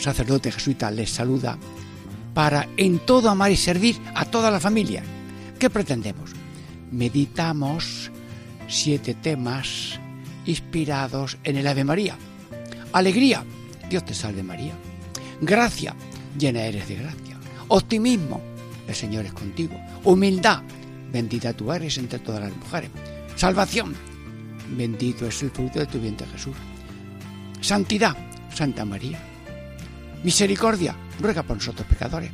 [0.00, 1.58] sacerdote jesuita, les saluda
[2.34, 5.02] para en todo amar y servir a toda la familia.
[5.58, 6.30] ¿Qué pretendemos?
[6.92, 8.10] Meditamos
[8.68, 9.98] siete temas
[10.46, 12.16] inspirados en el Ave María.
[12.92, 13.44] Alegría,
[13.90, 14.74] Dios te salve María.
[15.40, 15.94] Gracia,
[16.38, 17.36] llena eres de gracia.
[17.68, 18.40] Optimismo,
[18.86, 19.78] el Señor es contigo.
[20.04, 20.62] Humildad,
[21.12, 22.90] bendita tú eres entre todas las mujeres.
[23.36, 23.94] Salvación,
[24.76, 26.56] bendito es el fruto de tu vientre Jesús.
[27.60, 28.16] Santidad,
[28.54, 29.20] Santa María.
[30.24, 32.32] Misericordia, ruega por nosotros pecadores.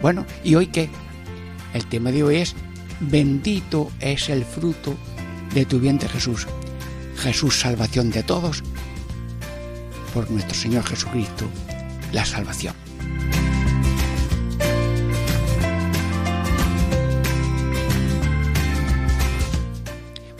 [0.00, 0.90] Bueno, ¿y hoy qué?
[1.74, 2.56] El tema de hoy es,
[3.00, 4.96] bendito es el fruto
[5.54, 6.46] de tu vientre Jesús.
[7.16, 8.64] Jesús, salvación de todos,
[10.12, 11.46] por nuestro Señor Jesucristo,
[12.12, 12.81] la salvación.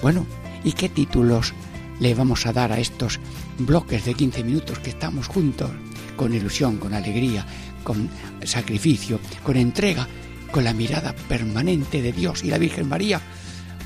[0.03, 0.27] Bueno,
[0.65, 1.55] ¿y qué títulos
[2.01, 3.21] le vamos a dar a estos
[3.57, 5.71] bloques de 15 minutos que estamos juntos,
[6.17, 7.47] con ilusión, con alegría,
[7.85, 8.11] con
[8.43, 10.09] sacrificio, con entrega,
[10.51, 13.21] con la mirada permanente de Dios y la Virgen María,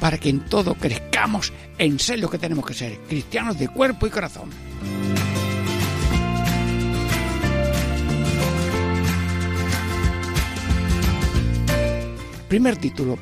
[0.00, 4.06] para que en todo crezcamos en ser lo que tenemos que ser, cristianos de cuerpo
[4.06, 4.48] y corazón?
[12.48, 13.18] Primer título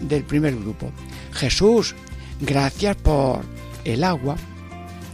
[0.00, 0.90] del primer grupo.
[1.32, 1.94] Jesús
[2.40, 3.44] Gracias por
[3.84, 4.36] el agua,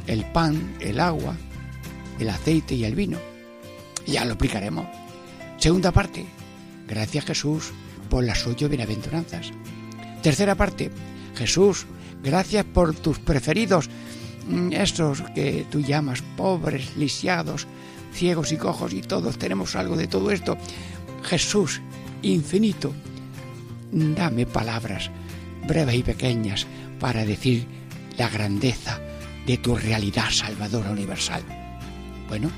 [0.06, 1.36] el pan, el agua,
[2.18, 3.18] el aceite y el vino.
[4.06, 4.86] Ya lo explicaremos.
[5.58, 6.24] Segunda parte.
[6.88, 7.72] Gracias Jesús
[8.08, 9.52] por las ocho bienaventuranzas.
[10.22, 10.90] Tercera parte.
[11.36, 11.86] Jesús,
[12.22, 13.88] gracias por tus preferidos,
[14.48, 17.66] mm, esos que tú llamas pobres, lisiados,
[18.12, 20.56] ciegos y cojos y todos tenemos algo de todo esto.
[21.22, 21.80] Jesús,
[22.22, 22.92] infinito,
[23.92, 25.10] dame palabras
[25.66, 26.66] breves y pequeñas
[27.00, 27.66] para decir
[28.16, 29.00] la grandeza
[29.46, 31.42] de tu realidad salvadora universal.
[32.28, 32.50] Bueno,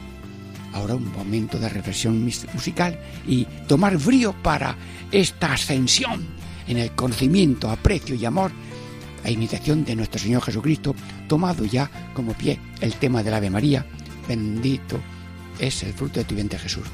[0.72, 4.76] ahora un momento de reflexión musical y tomar frío para
[5.10, 6.26] esta ascensión
[6.66, 8.52] en el conocimiento, aprecio y amor
[9.25, 10.94] a imitación de nuestro Señor Jesucristo,
[11.28, 13.86] tomado ya como pie el tema del Ave María,
[14.26, 15.00] bendito
[15.58, 16.84] es el fruto de tu vientre Jesús.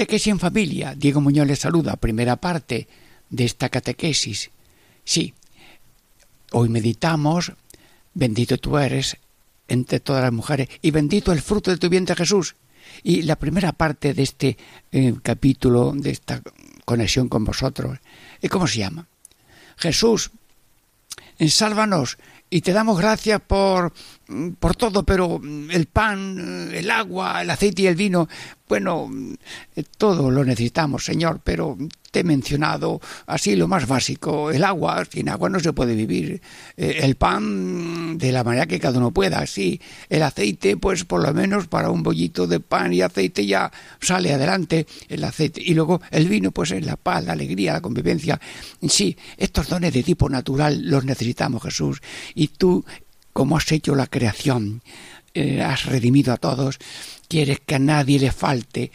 [0.00, 0.94] Catequesis en familia.
[0.96, 1.94] Diego Muñoz les saluda.
[1.96, 2.88] Primera parte
[3.28, 4.50] de esta catequesis.
[5.04, 5.34] Sí,
[6.52, 7.52] hoy meditamos,
[8.14, 9.18] bendito tú eres
[9.68, 12.56] entre todas las mujeres y bendito el fruto de tu vientre Jesús.
[13.02, 14.56] Y la primera parte de este
[14.90, 16.40] eh, capítulo, de esta
[16.86, 17.98] conexión con vosotros,
[18.48, 19.06] ¿cómo se llama?
[19.76, 20.30] Jesús,
[21.46, 22.16] sálvanos
[22.50, 23.92] y te damos gracias por,
[24.58, 28.28] por todo, pero el pan, el agua, el aceite y el vino,
[28.68, 29.08] bueno,
[29.96, 31.78] todo lo necesitamos, Señor, pero
[32.10, 36.40] te he mencionado así lo más básico, el agua, sin agua no se puede vivir,
[36.76, 41.22] eh, el pan de la manera que cada uno pueda, sí, el aceite, pues por
[41.22, 43.70] lo menos para un bollito de pan y aceite ya
[44.00, 47.80] sale adelante el aceite, y luego el vino, pues es la paz, la alegría, la
[47.80, 48.40] convivencia,
[48.88, 52.02] sí, estos dones de tipo natural los necesitamos, Jesús,
[52.34, 52.84] y tú,
[53.32, 54.82] como has hecho la creación,
[55.32, 56.78] eh, has redimido a todos,
[57.28, 58.90] quieres que a nadie le falte,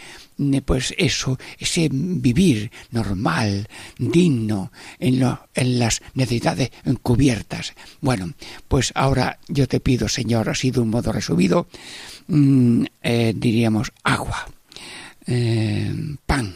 [0.65, 3.67] pues eso, ese vivir normal,
[3.97, 5.23] digno, en,
[5.53, 7.73] en las necesidades encubiertas.
[8.01, 8.33] Bueno,
[8.67, 11.67] pues ahora yo te pido, Señor, así de un modo resumido,
[12.27, 14.47] mm, eh, diríamos agua,
[15.27, 15.93] eh,
[16.25, 16.55] pan,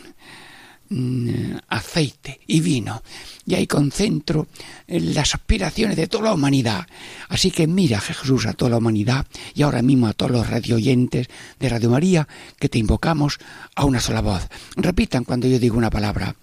[0.90, 3.02] mm, aceite y vino
[3.46, 4.48] y ahí concentro
[4.88, 6.88] las aspiraciones de toda la humanidad.
[7.30, 9.26] Así que mira Jesús a toda la humanidad
[9.56, 11.28] y ahora mismo a todos los radioyentes
[11.60, 12.28] de Radio María
[12.60, 13.40] que te invocamos
[13.76, 14.48] a una sola voz.
[14.76, 16.36] Repitan cuando yo digo una palabra.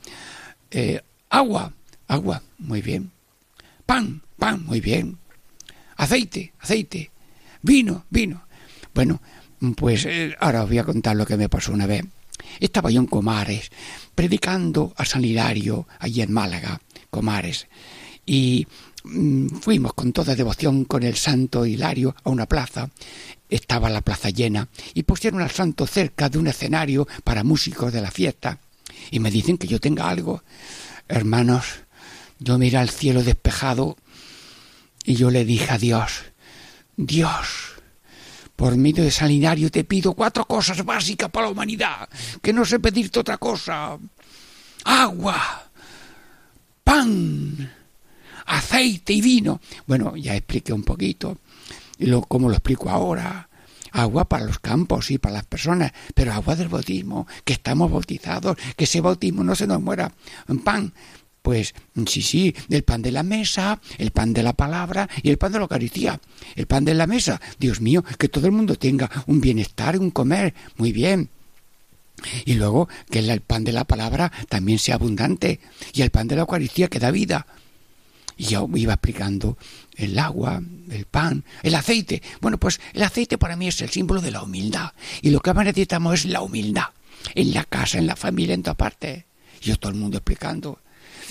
[0.70, 1.00] Eh,
[1.30, 1.72] agua,
[2.08, 3.12] agua, muy bien.
[3.84, 5.18] Pan, pan, muy bien.
[5.96, 7.10] Aceite, aceite.
[7.62, 8.46] Vino, vino.
[8.94, 9.20] Bueno,
[9.76, 12.04] pues eh, ahora os voy a contar lo que me pasó una vez.
[12.60, 13.70] Estaba yo en Comares,
[14.14, 16.80] predicando a San Hilario, allí en Málaga.
[17.10, 17.66] Comares.
[18.24, 18.66] Y
[19.04, 22.90] mm, fuimos con toda devoción con el santo Hilario a una plaza.
[23.48, 28.02] Estaba la plaza llena y pusieron al santo cerca de un escenario para músicos de
[28.02, 28.58] la fiesta.
[29.10, 30.42] Y me dicen que yo tenga algo.
[31.08, 31.64] Hermanos,
[32.38, 33.96] yo miré al cielo despejado
[35.04, 36.24] y yo le dije a Dios,
[36.96, 37.75] Dios,
[38.56, 42.08] por medio de San Hilario te pido cuatro cosas básicas para la humanidad,
[42.42, 43.98] que no sé pedirte otra cosa.
[44.84, 45.70] Agua,
[46.82, 47.72] pan,
[48.46, 49.60] aceite y vino.
[49.86, 51.38] Bueno, ya expliqué un poquito
[51.98, 53.48] lo, cómo lo explico ahora.
[53.92, 58.56] Agua para los campos y para las personas, pero agua del bautismo, que estamos bautizados,
[58.76, 60.12] que ese bautismo no se nos muera.
[60.62, 60.92] Pan,
[61.46, 61.76] pues
[62.08, 65.52] sí, sí, el pan de la mesa, el pan de la palabra y el pan
[65.52, 66.20] de la Eucaristía.
[66.56, 70.10] El pan de la mesa, Dios mío, que todo el mundo tenga un bienestar, un
[70.10, 71.30] comer, muy bien.
[72.46, 75.60] Y luego que el pan de la palabra también sea abundante
[75.92, 77.46] y el pan de la Eucaristía que da vida.
[78.36, 79.56] Y yo iba explicando
[79.94, 80.60] el agua,
[80.90, 82.22] el pan, el aceite.
[82.40, 84.94] Bueno, pues el aceite para mí es el símbolo de la humildad.
[85.22, 86.86] Y lo que más necesitamos es la humildad.
[87.36, 89.26] En la casa, en la familia, en todas partes.
[89.62, 90.80] Y yo todo el mundo explicando.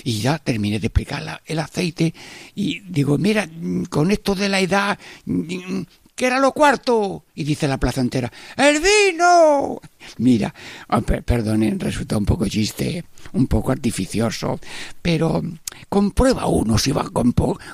[0.04, 2.14] Y ya terminé de explicar el aceite
[2.54, 3.48] y digo, mira,
[3.90, 4.98] con esto de la edad,
[6.16, 7.26] ¿Qué era lo cuarto?
[7.34, 9.78] Y dice la plaza entera, ¡el vino!
[10.16, 10.54] Mira,
[10.88, 13.04] oh, perdonen, resulta un poco chiste,
[13.34, 14.58] un poco artificioso,
[15.02, 15.42] pero
[15.90, 17.04] comprueba uno si va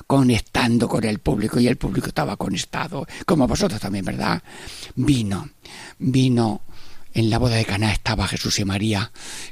[0.05, 4.43] conectando con el público y el público estaba conectado, como vosotros también, ¿verdad?
[4.95, 5.47] Vino,
[5.99, 6.63] vino
[7.13, 9.11] en la boda de Caná estaba Jesús y María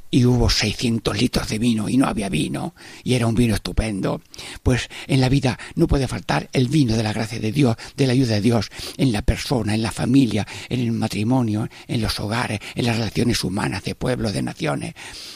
[0.10, 4.22] y hubo 600 litros de vino y no había vino y era un vino estupendo.
[4.64, 8.08] Pues en la vida no puede faltar el vino de la gracia de Dios, de
[8.08, 12.20] la ayuda de Dios, en la persona, en la familia, en el matrimonio, en los
[12.20, 14.94] hogares, en las relaciones humanas de pueblos, de naciones.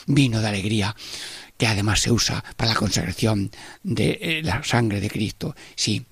[0.07, 0.95] Vino de alegría
[1.57, 3.51] que además se usa para la consagración
[3.83, 5.56] de eh, la sangre de Cristo.
[5.75, 6.06] Sí,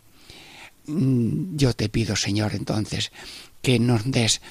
[0.86, 3.12] mm, yo te pido, Señor, entonces,
[3.62, 4.42] que nos des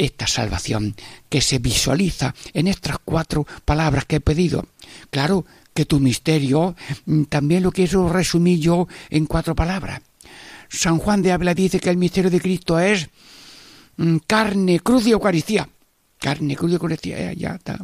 [0.00, 0.94] esta salvación
[1.28, 4.66] que se visualiza en estas cuatro palabras que he pedido.
[5.10, 5.44] Claro
[5.74, 6.74] que tu misterio
[7.04, 10.00] mm, también lo quiero resumir yo en cuatro palabras.
[10.68, 13.10] San Juan de Ávila dice que el misterio de Cristo es
[13.98, 15.68] mm, carne, cruz y Eucaristía.
[16.18, 17.78] Carne, cruz y Eucaristía, eh, ya está.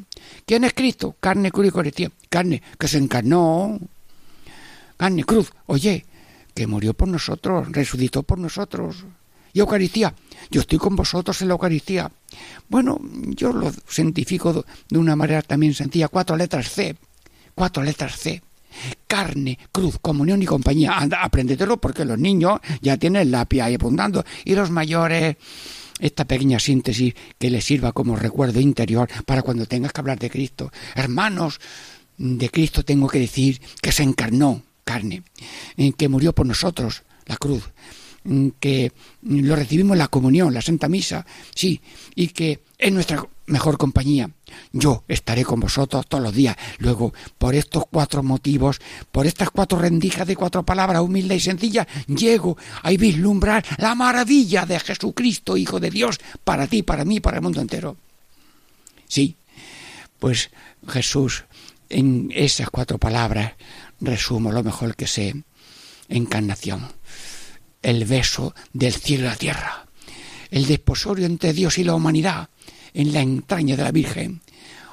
[0.45, 1.17] ¿Quién es Cristo?
[1.21, 2.11] Carne, cruz y Eucaristía.
[2.29, 3.79] Carne, que se encarnó.
[4.97, 5.53] Carne, cruz.
[5.67, 6.05] Oye,
[6.55, 9.05] que murió por nosotros, resucitó por nosotros
[9.53, 10.15] y Eucaristía.
[10.50, 12.10] Yo estoy con vosotros en la Eucaristía.
[12.69, 12.98] Bueno,
[13.29, 16.08] yo lo cientifico de una manera también sencilla.
[16.08, 16.96] Cuatro letras C.
[17.55, 18.43] Cuatro letras C.
[19.06, 20.98] Carne, cruz, comunión y compañía.
[20.98, 24.24] Anda, apréndetelo porque los niños ya tienen lápiz ahí apuntando.
[24.44, 25.36] Y los mayores,
[25.98, 30.31] esta pequeña síntesis que les sirva como recuerdo interior para cuando tengas que hablar de
[30.31, 30.70] Cristo.
[30.94, 31.60] Hermanos,
[32.19, 35.22] de Cristo tengo que decir que se encarnó carne,
[35.96, 37.65] que murió por nosotros, la cruz,
[38.59, 38.93] que
[39.23, 41.81] lo recibimos la comunión, la Santa Misa, sí,
[42.15, 44.31] y que es nuestra mejor compañía.
[44.73, 46.56] Yo estaré con vosotros todos los días.
[46.79, 48.81] Luego, por estos cuatro motivos,
[49.13, 54.67] por estas cuatro rendijas de cuatro palabras humildes y sencillas, llego a vislumbrar la maravilla
[54.67, 57.97] de Jesucristo, Hijo de Dios, para ti, para mí, para el mundo entero.
[59.09, 59.37] Sí,
[60.19, 60.51] pues
[60.89, 61.45] Jesús,
[61.89, 63.53] en esas cuatro palabras,
[64.01, 65.45] resumo lo mejor que sé,
[66.09, 66.89] encarnación
[67.86, 69.86] el beso del cielo y la tierra,
[70.50, 72.48] el desposorio entre Dios y la humanidad
[72.93, 74.40] en la entraña de la Virgen.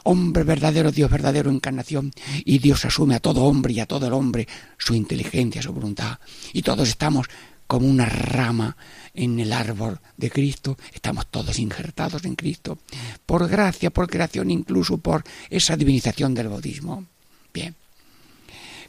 [0.03, 2.11] Hombre verdadero, Dios verdadero, encarnación,
[2.45, 4.47] y Dios asume a todo hombre y a todo el hombre
[4.77, 6.19] su inteligencia, su voluntad.
[6.53, 7.27] Y todos estamos
[7.65, 8.77] como una rama
[9.15, 12.77] en el árbol de Cristo, estamos todos injertados en Cristo,
[13.25, 17.07] por gracia, por creación, incluso por esa divinización del bautismo.
[17.51, 17.73] Bien.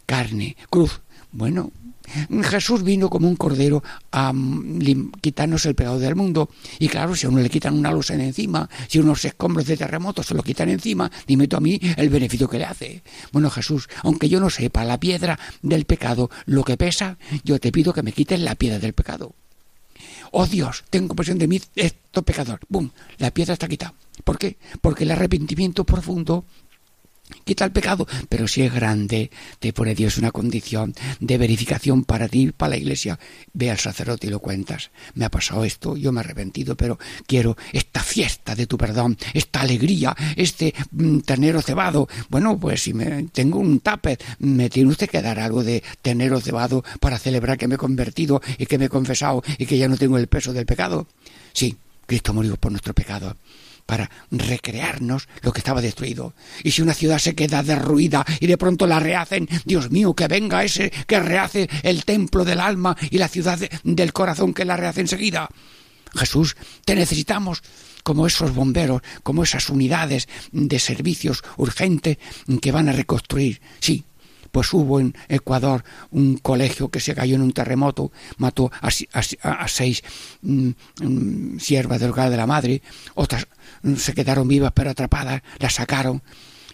[0.05, 1.01] Carne, cruz,
[1.33, 1.73] Bueno,
[2.43, 3.83] Jesús vino como un cordero
[4.13, 4.33] a
[5.21, 6.51] quitarnos el pecado del mundo.
[6.79, 9.77] Y claro, si a uno le quitan una luz en encima, si unos escombros de
[9.77, 13.03] terremoto se lo quitan encima, dime tú a mí el beneficio que le hace.
[13.33, 17.73] Bueno, Jesús, aunque yo no sepa la piedra del pecado, lo que pesa, yo te
[17.73, 19.35] pido que me quites la piedra del pecado.
[20.31, 22.61] Oh Dios, tengo compasión de mí, esto pecador.
[22.69, 22.91] ¡Bum!
[23.19, 23.95] La piedra está quitada.
[24.25, 24.59] ¿Por qué?
[24.81, 26.45] Porque el arrepentimiento profundo
[27.45, 32.29] quita el pecado, pero si es grande, te pone Dios una condición de verificación para
[32.29, 33.19] ti, para la iglesia.
[33.53, 34.91] Ve al sacerdote y lo cuentas.
[35.15, 39.17] Me ha pasado esto, yo me he arrepentido, pero quiero esta fiesta de tu perdón,
[39.33, 42.09] esta alegría, este mm, ternero cebado.
[42.29, 46.41] Bueno, pues si me, tengo un tape, me tiene usted que dar algo de ternero
[46.41, 49.89] cebado para celebrar que me he convertido y que me he confesado y que ya
[49.89, 51.07] no tengo el peso del pecado.
[51.53, 51.77] Sí,
[52.07, 53.37] Cristo murió por nuestro pecado
[53.87, 56.35] para recrearnos lo que estaba destruido.
[56.63, 60.29] Y si una ciudad se queda derruida y de pronto la rehacen, Dios mío, que
[60.29, 64.77] venga ese que rehace el templo del alma y la ciudad del corazón que la
[64.77, 65.49] rehace enseguida.
[66.15, 67.63] Jesús, te necesitamos
[68.03, 72.19] como esos bomberos, como esas unidades de servicios urgentes
[72.61, 73.61] que van a reconstruir.
[73.81, 74.05] Sí,
[74.55, 75.83] pues hubo en Ecuador
[76.13, 80.05] un colegio que se cayó en un terremoto, mató a, seis
[80.43, 80.69] mm,
[81.03, 82.81] mm, siervas del hogar de la madre,
[83.17, 83.49] otras
[83.97, 86.23] se quedaron vivas pero atrapadas, las sacaron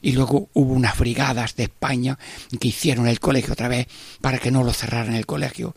[0.03, 2.19] y luego hubo unas brigadas de España
[2.61, 3.87] que hicieron el colegio otra vez
[4.21, 5.75] para que no lo cerraran el colegio.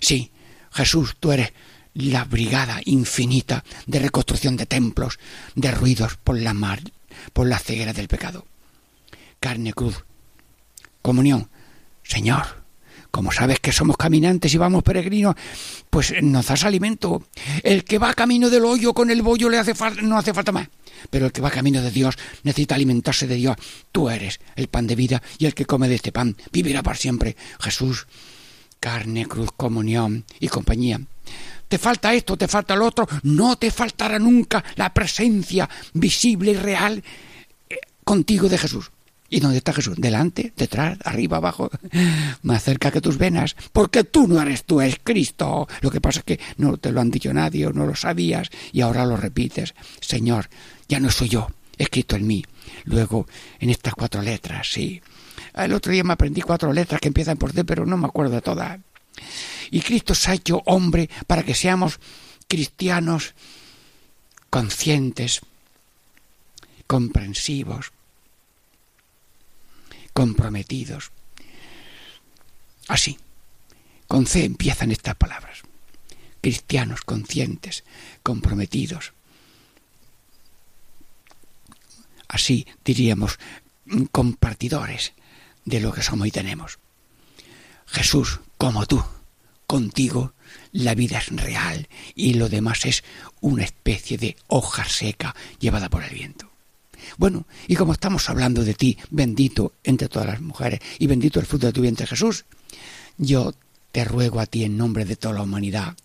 [0.00, 0.30] Sí,
[0.70, 1.54] Jesús, tú eres
[1.94, 5.18] la brigada infinita de reconstrucción de templos
[5.54, 6.82] derruidos por la mar,
[7.32, 8.44] por la ceguera del pecado.
[9.40, 10.04] Carne cruz,
[11.02, 11.48] comunión.
[12.02, 12.58] Señor,
[13.10, 15.34] como sabes que somos caminantes y vamos peregrinos,
[15.90, 17.22] pues nos das alimento.
[17.62, 20.68] El que va camino del hoyo con el bollo le hace no hace falta más.
[21.10, 23.56] Pero el que va camino de Dios necesita alimentarse de Dios.
[23.92, 26.96] Tú eres el pan de vida y el que come de este pan vivirá para
[26.96, 27.36] siempre.
[27.60, 28.06] Jesús,
[28.80, 31.00] carne, cruz, comunión y compañía.
[31.68, 33.06] Te falta esto, te falta lo otro.
[33.22, 37.02] No te faltará nunca la presencia visible y real
[37.68, 38.90] eh, contigo de Jesús.
[39.30, 39.96] ¿Y dónde está Jesús?
[39.98, 41.70] Delante, detrás, arriba, abajo,
[42.42, 43.56] más cerca que tus venas.
[43.72, 45.68] Porque tú no eres tú, es Cristo.
[45.82, 48.80] Lo que pasa es que no te lo han dicho nadie, no lo sabías y
[48.80, 49.74] ahora lo repites.
[50.00, 50.48] Señor,
[50.88, 52.44] ya no soy yo, es Cristo en mí.
[52.84, 53.26] Luego,
[53.60, 55.02] en estas cuatro letras, sí.
[55.54, 58.34] El otro día me aprendí cuatro letras que empiezan por D, pero no me acuerdo
[58.34, 58.80] de todas.
[59.70, 62.00] Y Cristo se ha hecho hombre para que seamos
[62.46, 63.34] cristianos
[64.48, 65.40] conscientes,
[66.86, 67.92] comprensivos,
[70.18, 71.12] comprometidos.
[72.88, 73.20] Así,
[74.08, 75.60] con C empiezan estas palabras.
[76.40, 77.84] Cristianos conscientes,
[78.24, 79.12] comprometidos.
[82.26, 83.38] Así diríamos,
[84.10, 85.12] compartidores
[85.64, 86.80] de lo que somos y tenemos.
[87.86, 89.00] Jesús, como tú,
[89.68, 90.32] contigo
[90.72, 93.04] la vida es real y lo demás es
[93.40, 96.47] una especie de hoja seca llevada por el viento.
[97.16, 101.46] Bueno, y como estamos hablando de ti, bendito entre todas las mujeres, y bendito el
[101.46, 102.44] fruto de tu vientre Jesús,
[103.16, 103.54] yo
[103.92, 105.96] te ruego a ti en nombre de toda la humanidad,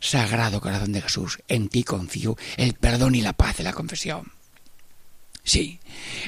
[0.00, 4.32] Sagrado Corazón de Jesús, en ti confío el perdón y la paz de la confesión.
[5.44, 5.80] Sí,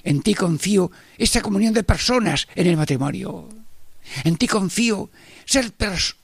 [0.03, 3.49] en ti confío esa comunión de personas en el matrimonio.
[4.23, 5.11] En ti confío
[5.45, 5.73] ser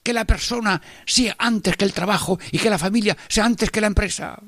[0.02, 3.80] que la persona sea antes que el trabajo y que la familia sea antes que
[3.80, 4.38] la empresa.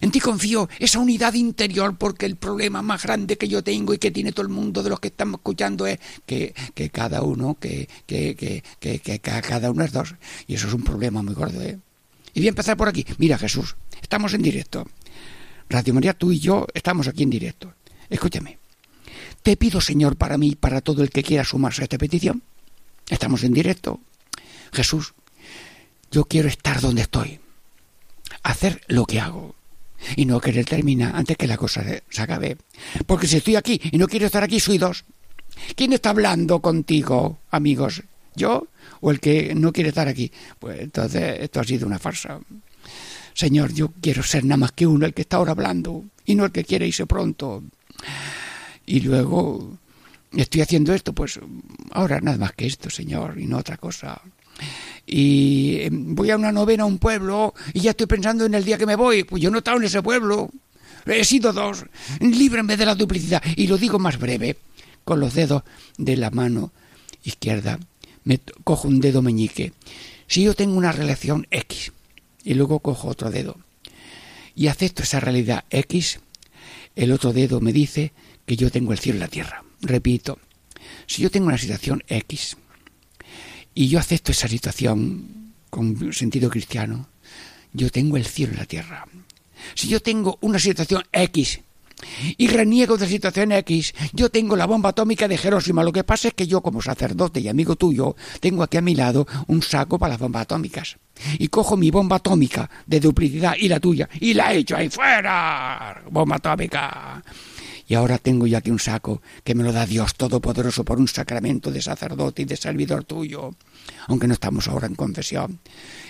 [0.00, 3.98] En ti confío esa unidad interior porque el problema más grande que yo tengo y
[3.98, 6.54] que tiene todo el mundo de los que estamos escuchando es que,
[6.92, 10.14] cada uno, que, que, que, cada uno es dos.
[10.46, 11.60] Y eso es un problema muy gordo.
[11.62, 11.78] ¿eh?
[12.34, 13.04] Y voy a empezar por aquí.
[13.18, 14.86] Mira Jesús, estamos en directo.
[15.68, 17.74] Radio María, tú y yo estamos aquí en directo.
[18.08, 18.58] Escúchame.
[19.42, 22.42] Te pido, Señor, para mí y para todo el que quiera sumarse a esta petición.
[23.08, 24.00] Estamos en directo.
[24.72, 25.14] Jesús,
[26.10, 27.40] yo quiero estar donde estoy.
[28.42, 29.57] Hacer lo que hago
[30.16, 32.56] y no querer terminar antes que la cosa se acabe.
[33.06, 35.04] Porque si estoy aquí y no quiero estar aquí, soy dos.
[35.74, 38.02] ¿Quién está hablando contigo, amigos?
[38.34, 38.68] ¿Yo
[39.00, 40.30] o el que no quiere estar aquí?
[40.58, 42.38] Pues entonces esto ha sido una farsa.
[43.34, 46.44] Señor, yo quiero ser nada más que uno, el que está ahora hablando, y no
[46.44, 47.62] el que quiere irse pronto.
[48.86, 49.78] Y luego
[50.32, 51.38] estoy haciendo esto, pues
[51.92, 54.20] ahora nada más que esto, Señor, y no otra cosa
[55.06, 58.64] y em, voy a una novena a un pueblo y ya estoy pensando en el
[58.64, 59.24] día que me voy.
[59.24, 60.50] Pues yo no he estado en ese pueblo.
[61.06, 61.84] He sido dos.
[62.20, 63.42] Líbrenme de la duplicidad.
[63.56, 64.56] Y lo digo más breve.
[65.04, 65.62] Con los dedos
[65.96, 66.72] de la mano
[67.24, 67.78] izquierda
[68.24, 69.72] me cojo un dedo meñique.
[70.26, 71.92] Si yo tengo una relación X
[72.44, 73.56] y luego cojo otro dedo
[74.54, 76.20] y acepto esa realidad X,
[76.94, 78.12] el otro dedo me dice
[78.44, 79.64] que yo tengo el cielo y la tierra.
[79.80, 80.38] Repito,
[81.06, 82.58] si yo tengo una situación X
[83.74, 87.08] y yo acepto esa situación con sentido cristiano,
[87.72, 89.06] yo tengo el cielo y la tierra.
[89.74, 91.60] Si yo tengo una situación X
[92.36, 93.94] y reniego de situación X.
[94.12, 95.82] Yo tengo la bomba atómica de Jerónimo.
[95.82, 98.94] Lo que pasa es que yo, como sacerdote y amigo tuyo, tengo aquí a mi
[98.94, 100.96] lado un saco para las bombas atómicas.
[101.38, 106.02] Y cojo mi bomba atómica de duplicidad y la tuya y la echo ahí fuera.
[106.10, 107.22] Bomba atómica.
[107.88, 111.08] Y ahora tengo yo aquí un saco que me lo da Dios Todopoderoso por un
[111.08, 113.54] sacramento de sacerdote y de servidor tuyo,
[114.06, 115.58] aunque no estamos ahora en confesión.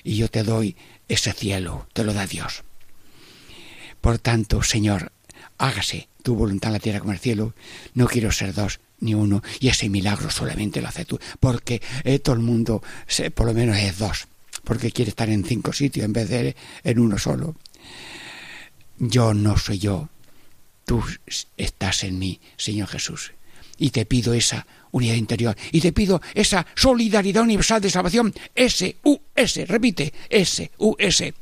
[0.02, 0.76] Y yo te doy
[1.08, 2.64] ese cielo, te lo da Dios.
[4.00, 5.12] Por tanto, Señor,
[5.56, 7.54] hágase tu voluntad en la tierra como el cielo.
[7.94, 12.18] No quiero ser dos ni uno, y ese milagro solamente lo hace tú, porque eh,
[12.18, 12.82] todo el mundo
[13.36, 14.26] por lo menos es dos,
[14.64, 17.54] porque quiere estar en cinco sitios en vez de en uno solo.
[18.98, 20.08] Yo no soy yo,
[20.88, 21.04] tú
[21.58, 23.32] estás en mí, Señor Jesús,
[23.76, 29.66] y te pido esa unidad interior, y te pido esa solidaridad universal de salvación, S-U-S,
[29.66, 31.34] repite, S-U-S.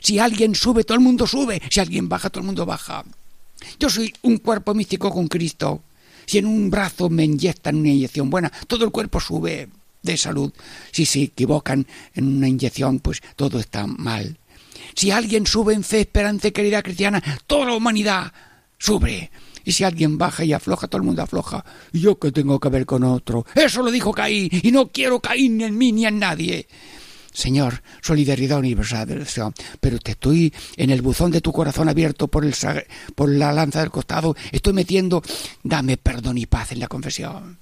[0.00, 1.60] Si alguien sube, todo el mundo sube.
[1.70, 3.04] Si alguien baja, todo el mundo baja.
[3.78, 5.82] Yo soy un cuerpo místico con Cristo.
[6.24, 9.68] Si en un brazo me inyectan una inyección buena, todo el cuerpo sube
[10.02, 10.52] de salud.
[10.90, 14.38] Si se equivocan en una inyección, pues todo está mal.
[14.96, 18.32] Si alguien sube en fe, esperanza y caridad cristiana, toda la humanidad
[18.78, 19.30] sube.
[19.62, 21.64] Y si alguien baja y afloja, todo el mundo afloja.
[21.92, 23.44] ¿Y yo qué tengo que ver con otro?
[23.54, 26.66] Eso lo dijo Caín, y no quiero Caín ni en mí ni en nadie.
[27.32, 29.22] Señor, solidaridad universal,
[29.78, 32.54] pero te estoy en el buzón de tu corazón abierto por, el,
[33.14, 35.22] por la lanza del costado, estoy metiendo,
[35.62, 37.58] dame perdón y paz en la confesión.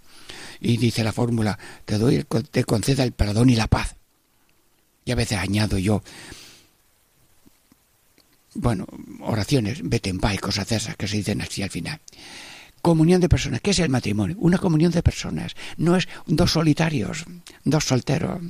[0.60, 3.96] Y dice la fórmula, te doy, te conceda el perdón y la paz.
[5.04, 6.02] Y a veces añado yo,
[8.54, 8.86] bueno,
[9.20, 12.00] oraciones, vete en y cosas esas que se dicen así al final
[12.84, 13.62] comunión de personas.
[13.62, 14.36] ¿Qué es el matrimonio?
[14.38, 15.56] Una comunión de personas.
[15.78, 17.24] No es dos solitarios,
[17.64, 18.42] dos solteros.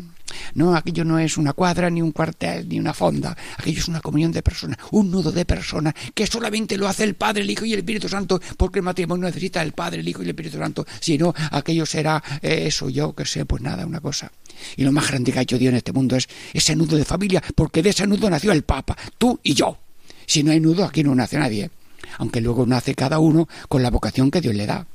[0.54, 3.36] No, aquello no es una cuadra, ni un cuartel, ni una fonda.
[3.56, 7.14] Aquello es una comunión de personas, un nudo de personas que solamente lo hace el
[7.14, 10.22] Padre, el Hijo y el Espíritu Santo, porque el matrimonio necesita el Padre, el Hijo
[10.22, 10.84] y el Espíritu Santo.
[10.98, 14.32] Si no, aquello será eh, eso, yo que sé, pues nada, una cosa.
[14.76, 17.04] Y lo más grande que ha hecho Dios en este mundo es ese nudo de
[17.04, 19.78] familia, porque de ese nudo nació el Papa, tú y yo.
[20.26, 21.70] Si no hay nudo, aquí no nace nadie
[22.18, 24.86] aunque luego nace cada uno con la vocación que Dios le da.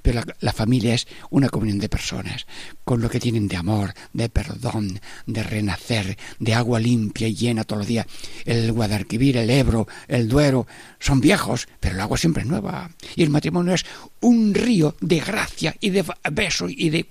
[0.00, 2.46] Pero la, familia es una comunión de personas,
[2.82, 7.64] con lo que tienen de amor, de perdón, de renacer, de agua limpia y llena
[7.64, 8.06] todos los días.
[8.46, 10.66] El Guadalquivir, el Ebro, el Duero,
[10.98, 12.90] son viejos, pero el agua siempre es nueva.
[13.16, 13.84] Y el matrimonio es
[14.20, 17.06] un río de gracia y de beso y de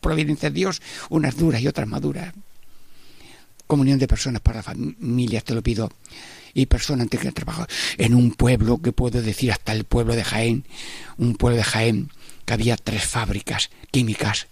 [0.00, 2.32] providencia de Dios, unas duras y otras maduras.
[3.66, 5.90] Comunión de personas para la familia, te lo pido
[6.54, 7.66] y personas que han trabajado
[7.98, 10.64] en un pueblo que puedo decir hasta el pueblo de Jaén,
[11.16, 12.10] un pueblo de Jaén
[12.44, 14.48] que había tres fábricas químicas,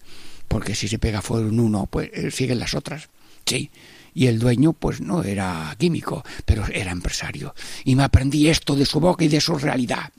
[0.49, 3.09] porque si se pega fuego en uno, pues eh, siguen las otras.
[3.47, 3.71] Sí.
[4.13, 7.55] Y el dueño, pues no era químico, pero era empresario.
[7.85, 10.11] Y me aprendí esto de su boca y de su realidad.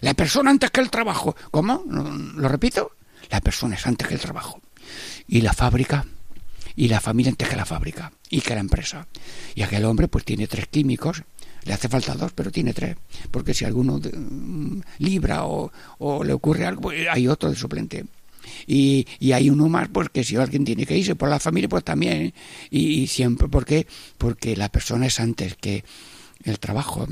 [0.00, 1.34] La persona antes que el trabajo.
[1.50, 1.82] ¿Cómo?
[1.86, 2.92] ¿Lo repito?
[3.30, 4.60] La persona es antes que el trabajo.
[5.26, 6.04] Y la fábrica
[6.76, 9.06] y la familia antes que la fábrica y que la empresa.
[9.54, 11.22] Y aquel hombre pues tiene tres químicos,
[11.64, 12.96] le hace falta dos, pero tiene tres,
[13.30, 15.70] porque si alguno mm, libra o,
[16.24, 18.04] le ocurre algo, pues, hay otro de suplente.
[18.66, 21.82] Y, y, hay uno más porque si alguien tiene que irse por la familia pues
[21.82, 22.34] también
[22.70, 23.86] y, y siempre ¿por qué?
[24.18, 25.82] porque la persona es antes que
[26.44, 27.08] el trabajo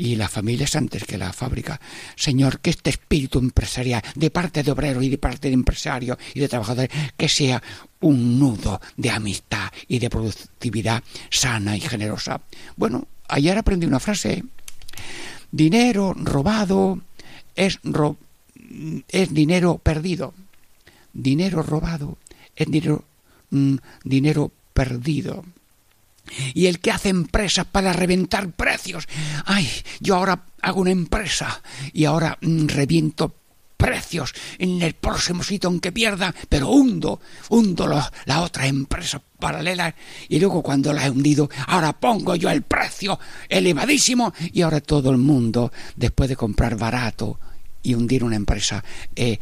[0.00, 1.78] y la familia es antes que la fábrica.
[2.16, 6.40] Señor, que este espíritu empresarial, de parte de obreros y de parte de empresarios y
[6.40, 7.62] de trabajadores, que sea
[8.00, 12.40] un nudo de amistad y de productividad sana y generosa.
[12.76, 14.42] Bueno, ayer aprendí una frase.
[15.52, 16.98] Dinero robado
[17.54, 17.78] es,
[19.08, 20.32] es dinero perdido.
[21.12, 22.16] Dinero robado
[22.56, 23.04] es dinero,
[23.50, 25.44] mm, dinero perdido
[26.54, 29.08] y el que hace empresas para reventar precios.
[29.44, 29.68] Ay,
[30.00, 31.62] yo ahora hago una empresa
[31.92, 33.34] y ahora mm, reviento
[33.76, 37.86] precios en el próximo sitio en que pierda, pero hundo, hundo
[38.26, 39.94] la otra empresa paralela
[40.28, 45.10] y luego cuando la he hundido, ahora pongo yo el precio elevadísimo y ahora todo
[45.10, 47.38] el mundo, después de comprar barato
[47.82, 48.84] y hundir una empresa,
[49.16, 49.38] eh,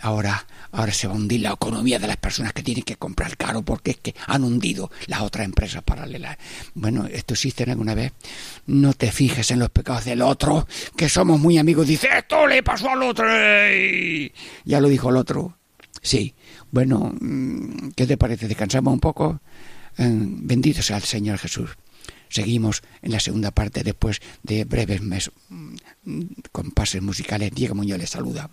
[0.00, 3.36] ahora Ahora se va a hundir la economía de las personas que tienen que comprar
[3.36, 6.36] caro porque es que han hundido las otras empresas paralelas.
[6.74, 8.12] Bueno, esto existe alguna vez.
[8.66, 10.66] No te fijes en los pecados del otro,
[10.96, 11.86] que somos muy amigos.
[11.86, 13.26] Dice, esto le pasó al otro.
[14.64, 15.56] Ya lo dijo el otro.
[16.02, 16.34] Sí.
[16.70, 18.46] Bueno, mm, ¿qué te parece?
[18.46, 19.40] ¿Descansamos un poco?
[19.96, 21.70] Eh, bendito sea el Señor Jesús.
[22.28, 25.74] Seguimos en la segunda parte después de breves mes, mm,
[26.52, 27.52] compases musicales.
[27.54, 28.50] Diego Muñoz les saluda.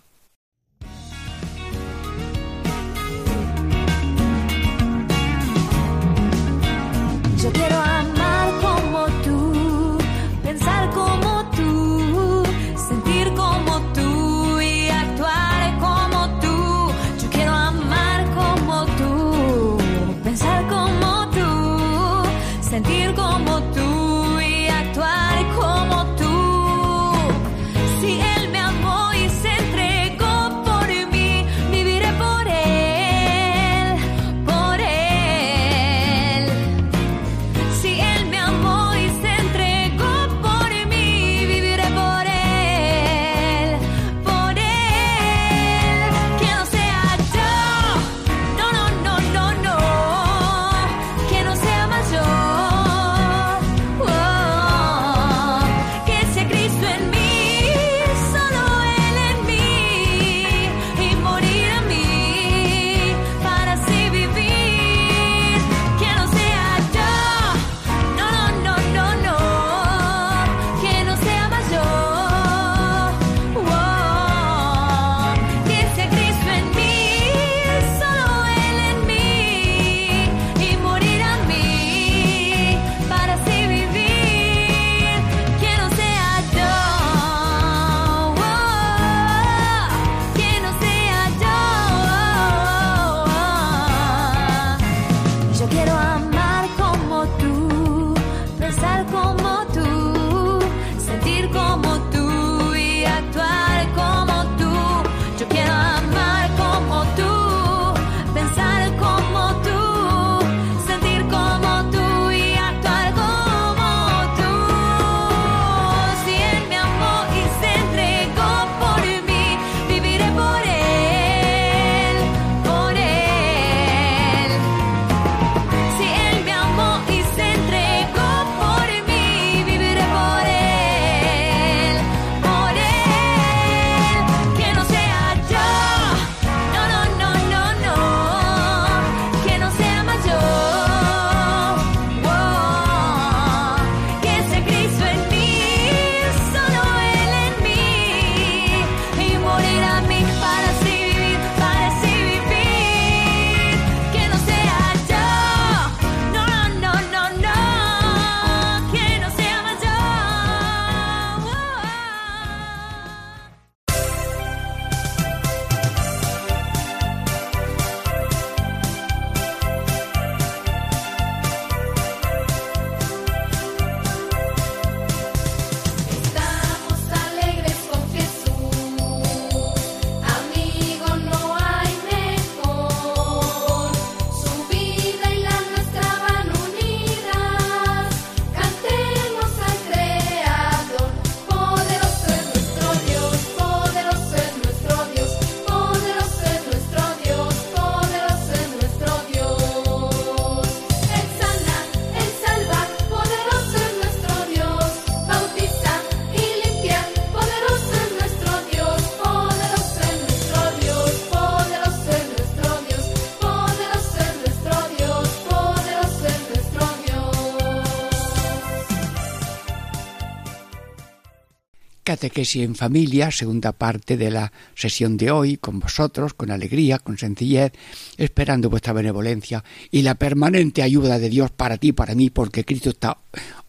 [222.44, 227.18] Si en familia, segunda parte de la sesión de hoy, con vosotros, con alegría, con
[227.18, 227.72] sencillez,
[228.16, 232.90] esperando vuestra benevolencia y la permanente ayuda de Dios para ti, para mí, porque Cristo
[232.90, 233.18] está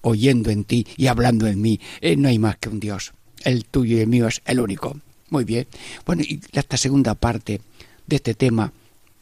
[0.02, 1.80] oyendo en ti y hablando en mí.
[2.02, 3.14] Eh, no hay más que un Dios.
[3.44, 5.00] El tuyo y el mío es el único.
[5.30, 5.68] Muy bien.
[6.06, 7.62] Bueno, y esta segunda parte
[8.06, 8.72] de este tema,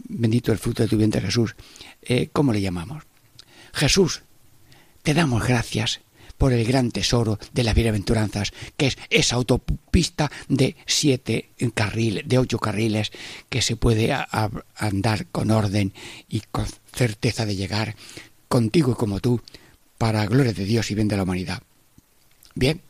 [0.07, 1.55] bendito el fruto de tu vientre Jesús,
[2.01, 3.03] eh, ¿cómo le llamamos?
[3.73, 4.21] Jesús,
[5.03, 6.01] te damos gracias
[6.37, 12.37] por el gran tesoro de las bienaventuranzas, que es esa autopista de siete carriles, de
[12.37, 13.11] ocho carriles,
[13.49, 14.15] que se puede
[14.75, 15.93] andar con orden
[16.29, 17.95] y con certeza de llegar
[18.47, 19.41] contigo y como tú,
[19.97, 21.63] para gloria de Dios y bien de la humanidad.
[22.53, 22.81] Bien,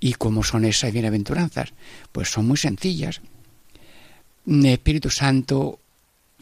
[0.00, 1.72] ¿y cómo son esas bienaventuranzas?
[2.10, 3.20] Pues son muy sencillas.
[4.46, 5.78] Espíritu Santo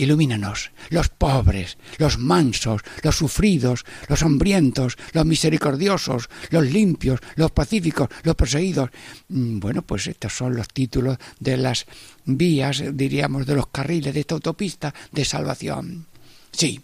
[0.01, 8.09] Ilumínanos, los pobres, los mansos, los sufridos, los hambrientos, los misericordiosos, los limpios, los pacíficos,
[8.23, 8.89] los perseguidos.
[9.29, 11.85] Mm, bueno, pues estos son los títulos de las
[12.25, 16.07] vías, diríamos, de los carriles de esta autopista de salvación.
[16.51, 16.81] Sí,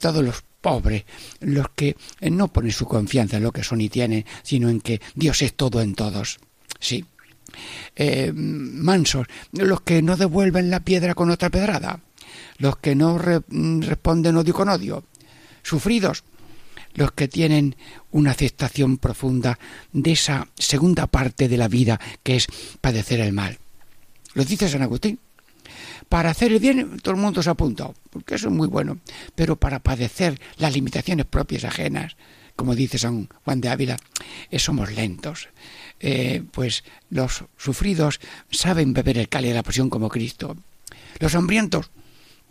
[0.00, 1.04] todos los pobres,
[1.40, 5.02] los que no ponen su confianza en lo que son y tienen, sino en que
[5.14, 6.38] Dios es todo en todos.
[6.78, 7.04] Sí.
[7.96, 12.00] Eh, mansos, los que no devuelven la piedra con otra pedrada
[12.60, 15.02] los que no responden odio con odio,
[15.62, 16.22] sufridos,
[16.94, 17.74] los que tienen
[18.12, 19.58] una aceptación profunda
[19.92, 22.46] de esa segunda parte de la vida que es
[22.80, 23.58] padecer el mal.
[24.34, 25.18] Lo dice San Agustín.
[26.08, 28.98] Para hacer el bien todo el mundo se ha apuntado, porque eso es muy bueno,
[29.34, 32.16] pero para padecer las limitaciones propias ajenas,
[32.56, 33.96] como dice San Juan de Ávila,
[34.50, 35.48] eh, somos lentos.
[36.00, 38.20] Eh, pues los sufridos
[38.50, 40.56] saben beber el cáliz de la pasión como Cristo.
[41.20, 41.90] Los hambrientos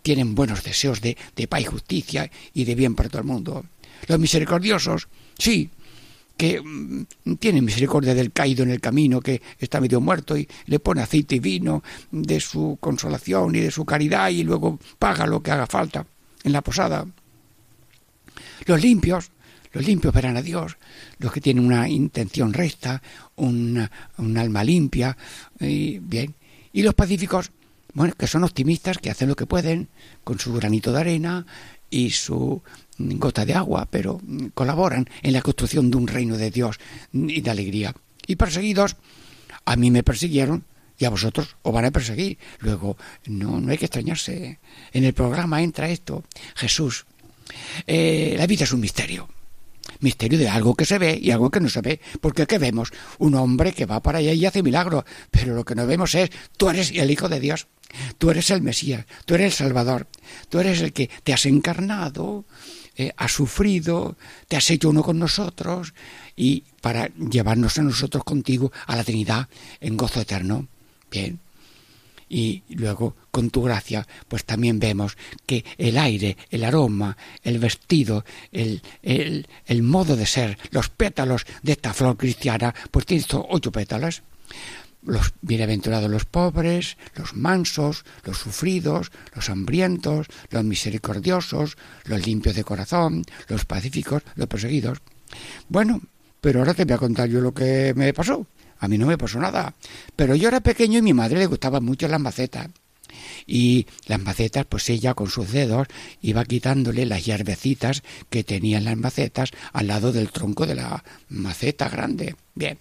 [0.02, 3.64] tienen buenos deseos de, de paz y justicia y de bien para todo el mundo.
[4.06, 5.08] Los misericordiosos,
[5.38, 5.70] sí,
[6.40, 10.78] que mm, tiene misericordia del caído en el camino, que está medio muerto, y le
[10.78, 15.42] pone aceite y vino de su consolación y de su caridad, y luego paga lo
[15.42, 16.06] que haga falta
[16.42, 17.06] en la posada.
[18.64, 19.30] Los limpios,
[19.72, 20.78] los limpios verán a Dios,
[21.18, 23.02] los que tienen una intención recta,
[23.36, 23.90] un
[24.38, 25.14] alma limpia,
[25.60, 26.34] y bien.
[26.72, 27.50] Y los pacíficos,
[27.94, 29.88] bueno, que son optimistas, que hacen lo que pueden
[30.24, 31.46] con su granito de arena
[31.90, 32.62] y su
[32.98, 34.20] gota de agua, pero
[34.54, 36.78] colaboran en la construcción de un reino de Dios
[37.12, 37.94] y de alegría.
[38.26, 38.96] Y perseguidos,
[39.64, 40.64] a mí me persiguieron
[40.98, 42.38] y a vosotros os van a perseguir.
[42.60, 44.60] Luego, no, no hay que extrañarse.
[44.92, 46.24] En el programa entra esto,
[46.54, 47.06] Jesús.
[47.86, 49.28] Eh, la vida es un misterio.
[50.00, 52.00] Misterio de algo que se ve y algo que no se ve.
[52.20, 52.92] Porque ¿qué vemos?
[53.18, 55.04] Un hombre que va para allá y hace milagros.
[55.30, 57.66] Pero lo que no vemos es, tú eres el Hijo de Dios.
[58.18, 59.04] Tú eres el Mesías.
[59.24, 60.06] Tú eres el Salvador.
[60.48, 62.44] Tú eres el que te has encarnado
[63.00, 65.94] eh, has sufrido, te has hecho uno con nosotros
[66.36, 69.48] y para llevarnos a nosotros contigo a la Trinidad
[69.80, 70.66] en gozo eterno.
[71.10, 71.40] Bien.
[72.32, 78.24] Y luego, con tu gracia, pues también vemos que el aire, el aroma, el vestido,
[78.52, 83.72] el, el, el modo de ser, los pétalos de esta flor cristiana, pues tiene ocho
[83.72, 84.22] pétalos
[85.02, 92.64] los bienaventurados los pobres, los mansos, los sufridos, los hambrientos, los misericordiosos, los limpios de
[92.64, 94.98] corazón, los pacíficos, los perseguidos.
[95.68, 96.02] Bueno,
[96.40, 98.46] pero ahora te voy a contar yo lo que me pasó.
[98.80, 99.74] A mí no me pasó nada.
[100.16, 102.68] Pero yo era pequeño y mi madre le gustaban mucho las macetas.
[103.46, 105.88] Y las macetas, pues ella con sus dedos
[106.22, 111.88] iba quitándole las hierbecitas que tenían las macetas al lado del tronco de la maceta
[111.88, 112.36] grande.
[112.54, 112.78] Bien.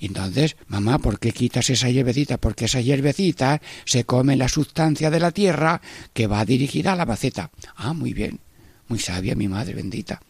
[0.00, 2.36] Entonces, mamá, ¿por qué quitas esa hierbecita?
[2.38, 5.80] Porque esa hierbecita se come la sustancia de la tierra
[6.12, 7.50] que va dirigida a la maceta.
[7.76, 8.40] Ah, muy bien,
[8.88, 10.20] muy sabia mi madre bendita.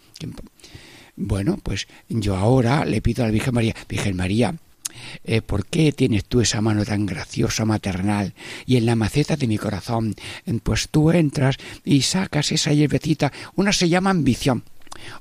[1.17, 4.55] Bueno, pues yo ahora le pido a la Virgen María, Virgen María,
[5.25, 8.35] eh, ¿por qué tienes tú esa mano tan graciosa, maternal?
[8.67, 10.15] Y en la maceta de mi corazón,
[10.63, 14.65] pues tú entras y sacas esa hierbecita, una se llama ambición,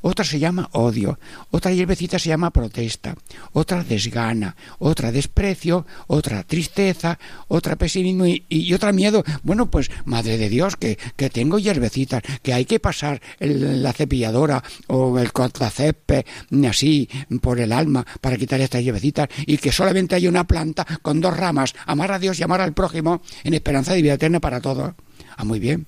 [0.01, 1.19] otra se llama odio,
[1.51, 3.15] otra hierbecita se llama protesta,
[3.53, 9.23] otra desgana, otra desprecio, otra tristeza, otra pesimismo y, otra miedo.
[9.43, 14.63] Bueno, pues madre de Dios, que, que tengo hierbecitas, que hay que pasar la cepilladora
[14.87, 16.25] o el contracepe
[16.67, 17.09] así
[17.41, 21.35] por el alma para quitar estas hierbecitas y que solamente hay una planta con dos
[21.35, 24.93] ramas, amar a Dios y amar al prójimo en esperanza de vida eterna para todos.
[25.37, 25.87] Ah, muy bien.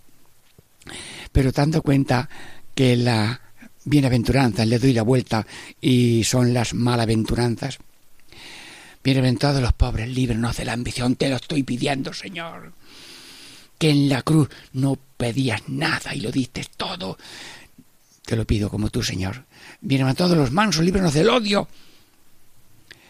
[1.31, 2.29] Pero dando cuenta
[2.73, 3.41] que la
[3.85, 5.45] bienaventuranzas, le doy la vuelta
[5.79, 7.79] y son las malaventuranzas.
[9.03, 12.73] Bienaventurados los pobres, líbranos de la ambición, te lo estoy pidiendo, Señor.
[13.77, 17.17] Que en la cruz no pedías nada y lo diste todo.
[18.25, 19.45] Te lo pido como tú, Señor.
[19.81, 21.67] Bienaventurados los mansos, líbranos del odio.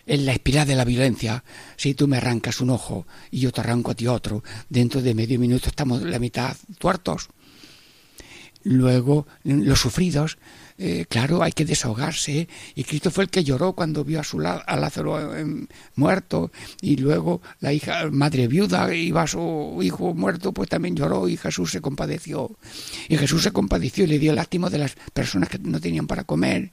[0.05, 1.43] En la espiral de la violencia,
[1.77, 5.15] si tú me arrancas un ojo y yo te arranco a ti otro, dentro de
[5.15, 7.29] medio minuto estamos la mitad tuertos.
[8.63, 10.37] Luego, los sufridos,
[10.77, 12.47] eh, claro, hay que desahogarse.
[12.75, 16.51] Y Cristo fue el que lloró cuando vio a, su a Lázaro eh, muerto.
[16.81, 21.37] Y luego la hija, madre viuda, iba a su hijo muerto, pues también lloró y
[21.37, 22.57] Jesús se compadeció.
[23.07, 26.23] Y Jesús se compadeció y le dio lástima de las personas que no tenían para
[26.23, 26.71] comer.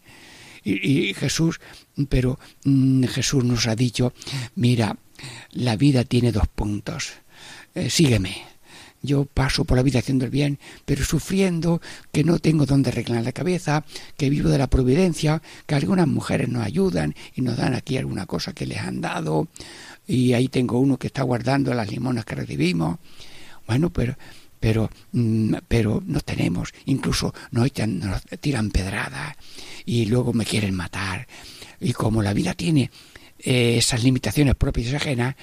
[0.65, 1.61] Y, Jesús,
[2.09, 4.13] pero mm, Jesús nos ha dicho,
[4.55, 4.97] mira,
[5.51, 7.15] la vida tiene dos puntos.
[7.75, 8.52] Eh, sígueme
[9.03, 11.81] yo paso por la vida haciendo el bien, pero sufriendo
[12.13, 13.85] que no tengo donde reclinar la cabeza,
[14.17, 18.27] que vivo de la providencia, que algunas mujeres nos ayudan y nos dan aquí alguna
[18.27, 19.49] cosa que les han dado,
[20.07, 22.99] y ahí tengo uno que está guardando las limonas que recibimos.
[23.67, 24.17] Bueno, pero
[24.61, 29.37] pero mm, pero no tenemos, incluso nos, echan, nos tiran pedradas
[29.85, 31.27] y luego me quieren matar.
[31.81, 32.91] Y como la vida tiene
[33.43, 35.37] eh, esas limitaciones propias y ajenas,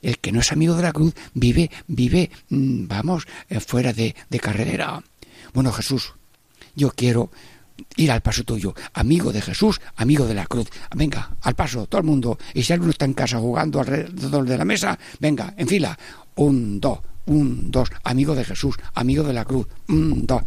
[0.00, 4.14] el que no es amigo de la cruz vive, vive, mm, vamos, eh, fuera de,
[4.28, 5.02] de carrera.
[5.52, 6.14] Bueno, Jesús,
[6.74, 7.30] yo quiero
[7.96, 10.68] ir al paso tuyo, amigo de Jesús, amigo de la cruz.
[10.94, 12.38] Venga, al paso, todo el mundo.
[12.54, 15.98] Y si alguno está en casa jugando alrededor de la mesa, venga, en fila.
[16.36, 20.42] Un, dos, un, dos, amigo de Jesús, amigo de la cruz, un, dos.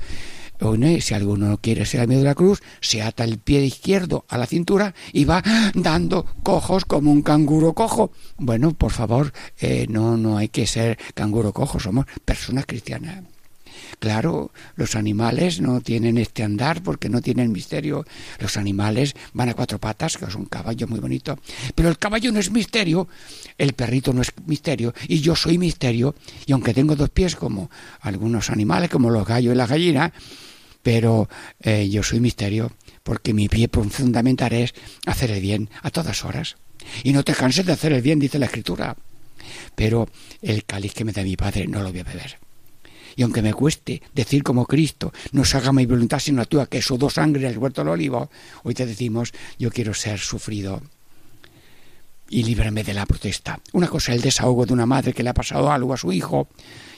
[0.99, 4.45] Si alguno quiere ser amigo de la cruz, se ata el pie izquierdo a la
[4.45, 8.11] cintura y va dando cojos como un canguro cojo.
[8.37, 13.34] Bueno, por favor, eh, no, no hay que ser canguro cojo, somos personas cristianas.
[14.05, 18.05] Claro, los animales no tienen este andar porque no tienen misterio.
[18.37, 21.39] Los animales van a cuatro patas, que es un caballo muy bonito.
[21.73, 23.07] Pero el caballo no es misterio,
[23.57, 26.13] el perrito no es misterio, y yo soy misterio.
[26.45, 30.11] Y aunque tengo dos pies como algunos animales, como los gallos y las gallinas,
[30.83, 31.27] pero
[31.61, 34.75] eh, yo soy misterio porque mi pie fundamental es
[35.07, 36.57] hacer el bien a todas horas.
[37.03, 38.95] Y no te canses de hacer el bien, dice la Escritura.
[39.73, 40.07] Pero
[40.43, 42.44] el cáliz que me da mi Padre no lo voy a beber.
[43.15, 46.65] Y aunque me cueste decir como Cristo, no se haga mi voluntad sino la tuya,
[46.65, 48.29] que dos sangre el huerto del olivo,
[48.63, 50.81] hoy te decimos, yo quiero ser sufrido
[52.29, 53.59] y líbrame de la protesta.
[53.73, 56.11] Una cosa es el desahogo de una madre que le ha pasado algo a su
[56.11, 56.47] hijo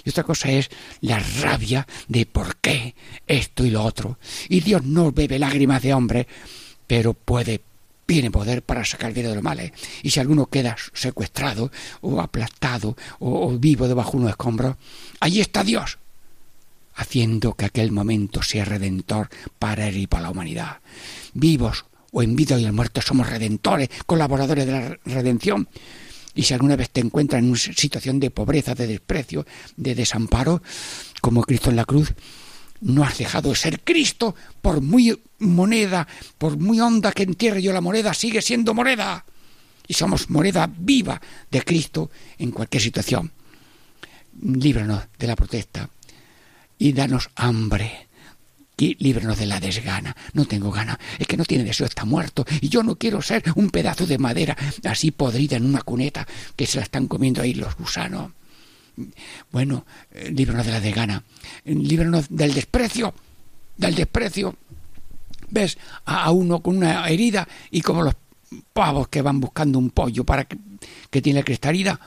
[0.03, 0.69] y otra cosa es
[1.01, 2.95] la rabia de por qué
[3.27, 4.17] esto y lo otro.
[4.49, 6.27] Y Dios no bebe lágrimas de hombre,
[6.88, 7.62] pero puede
[8.06, 9.73] tiene poder para sacar vida de los males.
[10.01, 14.77] Y si alguno queda secuestrado o aplastado o, o vivo debajo de unos escombros,
[15.19, 15.97] allí está Dios
[16.97, 19.29] haciendo que aquel momento sea redentor
[19.60, 20.81] para él y para la humanidad.
[21.33, 25.69] Vivos o en vida y en muerto somos redentores, colaboradores de la redención.
[26.33, 30.62] Y si alguna vez te encuentras en una situación de pobreza, de desprecio, de desamparo,
[31.21, 32.13] como Cristo en la cruz,
[32.81, 36.07] no has dejado de ser Cristo, por muy moneda,
[36.38, 39.25] por muy honda que entierre yo la moneda, sigue siendo moneda.
[39.88, 43.31] Y somos moneda viva de Cristo en cualquier situación.
[44.41, 45.89] Líbranos de la protesta,
[46.78, 48.08] y danos hambre.
[48.80, 50.16] Y líbranos de la desgana.
[50.34, 51.00] No tengo gana.
[51.18, 52.46] Es que no tiene deseo, está muerto.
[52.62, 56.68] Y yo no quiero ser un pedazo de madera así podrida en una cuneta que
[56.68, 58.32] se la están comiendo ahí los gusanos.
[59.52, 61.24] Bueno, eh, líbranos de la desgana.
[61.66, 63.16] Líbranos del desprecio.
[63.78, 64.56] Del desprecio.
[65.50, 68.16] Ves a uno con una herida y como los
[68.74, 70.58] pavos que van buscando un pollo para que,
[71.10, 72.00] que tiene la cresta herida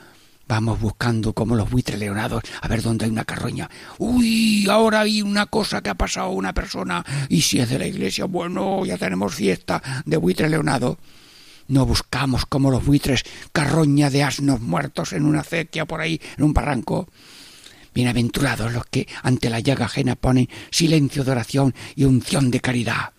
[0.50, 3.70] Vamos buscando como los buitres leonados a ver dónde hay una carroña.
[3.98, 7.78] Uy, ahora hay una cosa que ha pasado a una persona y si es de
[7.78, 10.98] la iglesia, bueno, ya tenemos fiesta de buitre leonado.
[11.68, 16.42] No buscamos como los buitres carroña de asnos muertos en una acequia por ahí, en
[16.42, 17.08] un barranco.
[17.94, 23.12] Bienaventurados los que ante la llaga ajena ponen silencio de oración y unción de caridad.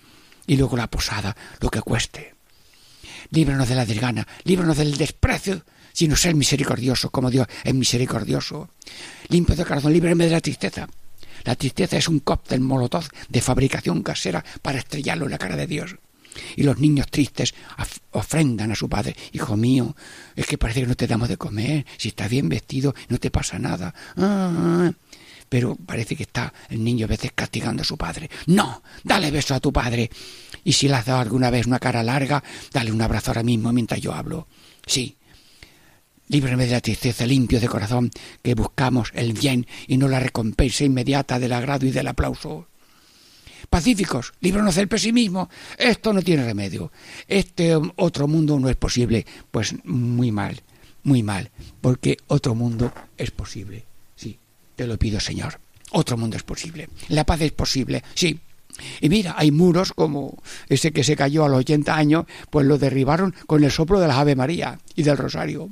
[0.47, 2.35] Y luego la posada, lo que cueste.
[3.29, 8.69] Líbranos de la desgana, líbranos del desprecio sino ser misericordioso como Dios es misericordioso.
[9.29, 10.87] Limpio de corazón, líbreme de la tristeza.
[11.43, 15.67] La tristeza es un cóctel molotov de fabricación casera para estrellarlo en la cara de
[15.67, 15.95] Dios.
[16.55, 17.53] Y los niños tristes
[18.11, 19.15] ofrendan a su padre.
[19.33, 19.95] Hijo mío,
[20.35, 21.85] es que parece que no te damos de comer.
[21.97, 23.93] Si estás bien vestido, no te pasa nada.
[24.15, 24.91] Ah,
[25.49, 28.29] pero parece que está el niño a veces castigando a su padre.
[28.45, 30.09] No, dale beso a tu padre.
[30.63, 33.73] Y si le has dado alguna vez una cara larga, dale un abrazo ahora mismo
[33.73, 34.47] mientras yo hablo.
[34.85, 35.17] Sí,
[36.31, 38.09] Líbrame de la tristeza, limpio de corazón,
[38.41, 42.69] que buscamos el bien y no la recompensa inmediata del agrado y del aplauso.
[43.69, 45.49] Pacíficos, líbranos del pesimismo.
[45.77, 46.89] Esto no tiene remedio.
[47.27, 49.25] Este otro mundo no es posible.
[49.51, 50.61] Pues muy mal,
[51.03, 53.83] muy mal, porque otro mundo es posible.
[54.15, 54.39] Sí,
[54.77, 55.59] te lo pido, Señor.
[55.91, 56.87] Otro mundo es posible.
[57.09, 58.39] La paz es posible, sí.
[58.99, 62.77] Y mira, hay muros como ese que se cayó a los 80 años, pues lo
[62.77, 65.69] derribaron con el soplo de la Ave María y del Rosario.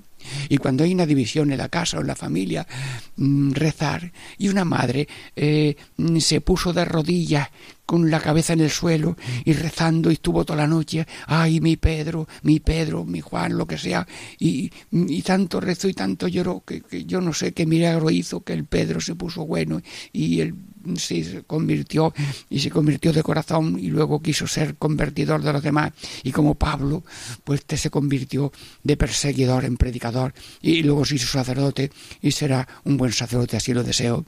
[0.50, 2.68] Y cuando hay una división en la casa o en la familia,
[3.16, 4.12] mm, rezar.
[4.38, 7.50] Y una madre eh, mm, se puso de rodillas
[7.86, 11.76] con la cabeza en el suelo y rezando y estuvo toda la noche, ay, mi
[11.76, 14.06] Pedro, mi Pedro, mi Juan, lo que sea,
[14.38, 18.42] y, y tanto rezó y tanto lloró que, que, yo no sé qué milagro hizo
[18.42, 19.82] que el Pedro se puso bueno
[20.14, 20.54] y el
[20.98, 22.14] se convirtió
[22.50, 25.92] y se convirtió de corazón y luego quiso ser convertidor de los demás.
[26.24, 27.04] Y como Pablo
[27.44, 28.52] pues este se convirtió
[28.84, 33.74] de perseguidor en predicador y luego se hizo sacerdote y será un buen sacerdote así
[33.74, 34.26] lo deseo.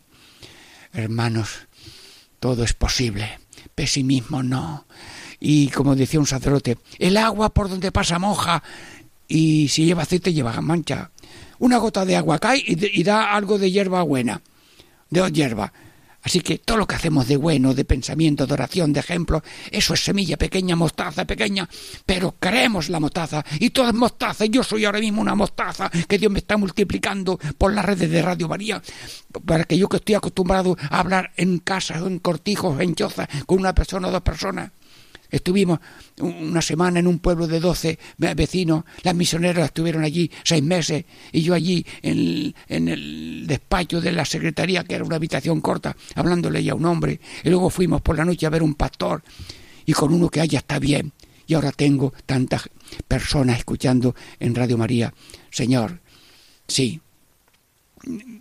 [0.93, 1.67] Hermanos
[2.39, 3.39] todo es posible
[3.75, 4.85] pesimismo no.
[5.39, 8.61] Y como decía un sacerdote el agua por donde pasa moja
[9.27, 11.11] y si lleva aceite lleva mancha.
[11.59, 14.41] Una gota de agua cae y, da algo de hierba buena
[15.09, 15.71] de hierba
[16.23, 19.93] Así que todo lo que hacemos de bueno, de pensamiento, de oración, de ejemplo, eso
[19.93, 21.67] es semilla pequeña, mostaza pequeña,
[22.05, 23.43] pero creemos la mostaza.
[23.59, 24.45] Y todo es mostaza.
[24.45, 28.21] Yo soy ahora mismo una mostaza que Dios me está multiplicando por las redes de
[28.21, 28.81] Radio María.
[29.45, 33.27] Para que yo que estoy acostumbrado a hablar en casa o en cortijos, en chozas,
[33.45, 34.71] con una persona o dos personas,
[35.31, 35.79] Estuvimos
[36.19, 41.41] una semana en un pueblo de doce vecinos, las misioneras estuvieron allí seis meses y
[41.41, 46.63] yo allí en, en, el despacho de la secretaría, que era una habitación corta, hablándole
[46.63, 47.19] ya a un hombre.
[47.43, 49.23] Y luego fuimos por la noche a ver un pastor
[49.85, 51.13] y con uno que haya está bien.
[51.47, 52.69] Y ahora tengo tantas
[53.07, 55.13] personas escuchando en Radio María.
[55.49, 55.99] Señor,
[56.67, 57.01] sí,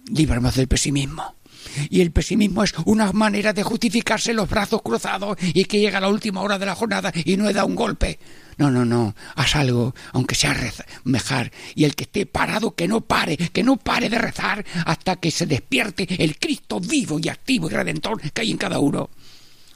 [0.08, 1.39] líbranos del pesimismo
[1.88, 6.08] y el pesimismo es una manera de justificarse los brazos cruzados y que llega la
[6.08, 8.18] última hora de la jornada y no he dado un golpe.
[8.58, 11.50] No, no, no, haz algo, aunque sea rezar.
[11.74, 15.30] Y el que esté parado, que no pare, que no pare de rezar hasta que
[15.30, 19.08] se despierte el Cristo vivo y activo y redentor que hay en cada uno.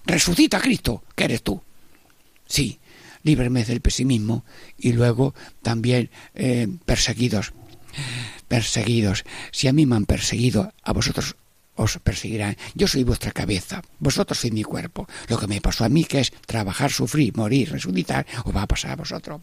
[0.05, 1.62] Resucita Cristo, que eres tú.
[2.47, 2.78] Sí,
[3.22, 4.45] líbreme del pesimismo
[4.76, 7.55] y luego también eh, perseguidos.
[8.49, 9.24] Perseguidos.
[9.51, 11.37] Si a mí me han perseguido, a vosotros
[11.77, 12.57] os perseguirán.
[12.75, 15.07] Yo soy vuestra cabeza, vosotros sois mi cuerpo.
[15.29, 18.66] Lo que me pasó a mí, que es trabajar, sufrir, morir, resucitar, os va a
[18.66, 19.41] pasar a vosotros.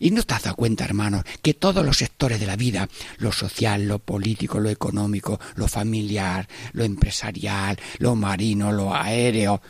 [0.00, 3.32] Y no te has dado cuenta, hermanos, que todos los sectores de la vida, lo
[3.32, 9.60] social, lo político, lo económico, lo familiar, lo empresarial, lo marino, lo aéreo,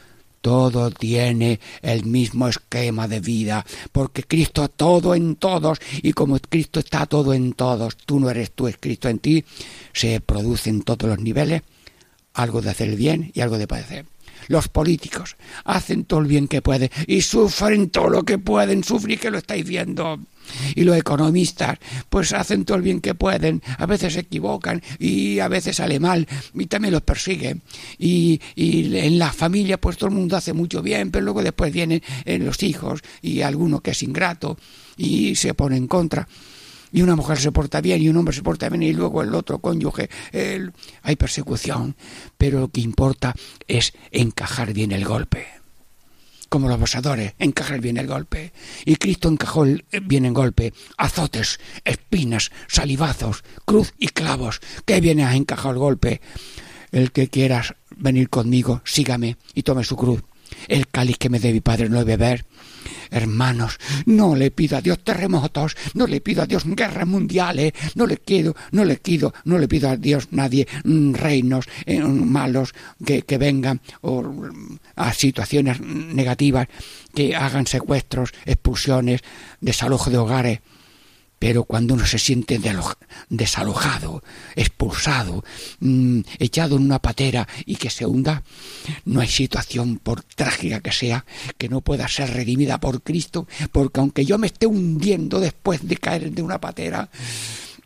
[0.40, 6.78] todo tiene el mismo esquema de vida, porque Cristo todo en todos, y como Cristo
[6.78, 9.44] está todo en todos, tú no eres tú, es Cristo en ti,
[9.92, 11.62] se produce en todos los niveles
[12.36, 14.06] algo de hacer el bien y algo de padecer.
[14.48, 19.18] Los políticos hacen todo el bien que pueden y sufren todo lo que pueden sufrir,
[19.18, 20.20] que lo estáis viendo.
[20.76, 21.78] Y los economistas,
[22.08, 25.98] pues hacen todo el bien que pueden, a veces se equivocan y a veces sale
[25.98, 27.62] mal y también los persiguen.
[27.98, 31.72] Y, y en la familia, pues todo el mundo hace mucho bien, pero luego después
[31.72, 34.56] vienen eh, los hijos y alguno que es ingrato
[34.96, 36.28] y se pone en contra
[36.96, 39.34] y una mujer se porta bien y un hombre se porta bien y luego el
[39.34, 40.08] otro cónyuge,
[41.02, 41.94] hay persecución,
[42.38, 43.34] pero lo que importa
[43.68, 45.46] es encajar bien el golpe.
[46.48, 48.54] Como los abusadores, encajar bien el golpe.
[48.86, 49.66] Y Cristo encajó
[50.04, 50.72] bien el golpe.
[50.96, 54.62] Azotes, espinas, salivazos, cruz y clavos.
[54.86, 56.22] ¿Qué viene a encajar el golpe?
[56.92, 60.22] El que quieras venir conmigo, sígame y tome su cruz.
[60.68, 62.44] El cáliz que me dé mi padre no debe beber
[63.10, 68.06] Hermanos, no le pido a Dios terremotos, no le pido a Dios guerras mundiales, no
[68.06, 72.74] le quiero, no le pido, no le pido a Dios nadie mm, reinos eh, malos
[73.04, 76.68] que, que vengan o mm, a situaciones negativas
[77.14, 79.22] que hagan secuestros, expulsiones,
[79.60, 80.60] desalojo de hogares.
[81.38, 82.58] Pero cuando uno se siente
[83.28, 84.22] desalojado,
[84.54, 85.44] expulsado,
[85.80, 88.42] mm, echado en una patera y que se hunda,
[89.04, 91.26] no hay situación, por trágica que sea,
[91.58, 95.96] que no pueda ser redimida por Cristo, porque aunque yo me esté hundiendo después de
[95.96, 97.10] caer de una patera,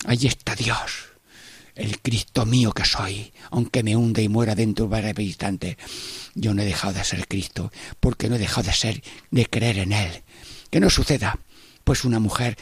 [0.06, 1.10] allí está Dios,
[1.74, 5.76] el Cristo mío que soy, aunque me hunde y muera dentro de un instante.
[6.34, 9.78] Yo no he dejado de ser Cristo, porque no he dejado de ser, de creer
[9.78, 10.22] en Él.
[10.70, 11.40] Que no suceda
[11.90, 12.56] pues una mujer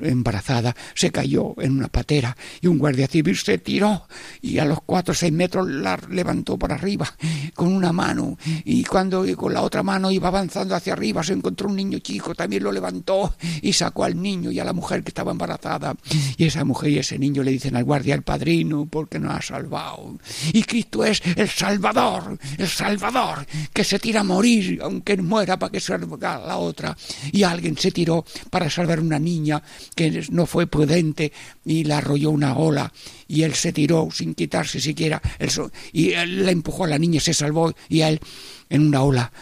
[0.00, 4.08] embarazada se cayó en una patera y un guardia civil se tiró
[4.40, 7.06] y a los cuatro o seis metros la levantó por arriba
[7.54, 8.36] con una mano.
[8.64, 12.34] Y cuando con la otra mano iba avanzando hacia arriba se encontró un niño chico,
[12.34, 15.94] también lo levantó y sacó al niño y a la mujer que estaba embarazada.
[16.36, 19.42] Y esa mujer y ese niño le dicen al guardia el padrino porque nos ha
[19.42, 20.18] salvado
[20.52, 25.70] y Cristo es el Salvador, el Salvador que se tira a morir aunque muera para
[25.70, 26.96] que salga la otra.
[27.30, 29.62] Y alguien se tiró para para salvar una niña
[29.94, 31.32] que no fue prudente
[31.64, 32.92] y la arrolló una ola.
[33.28, 35.50] Y él se tiró sin quitarse siquiera el
[35.92, 38.20] y él la empujó a la niña se salvó y él
[38.68, 39.32] en una ola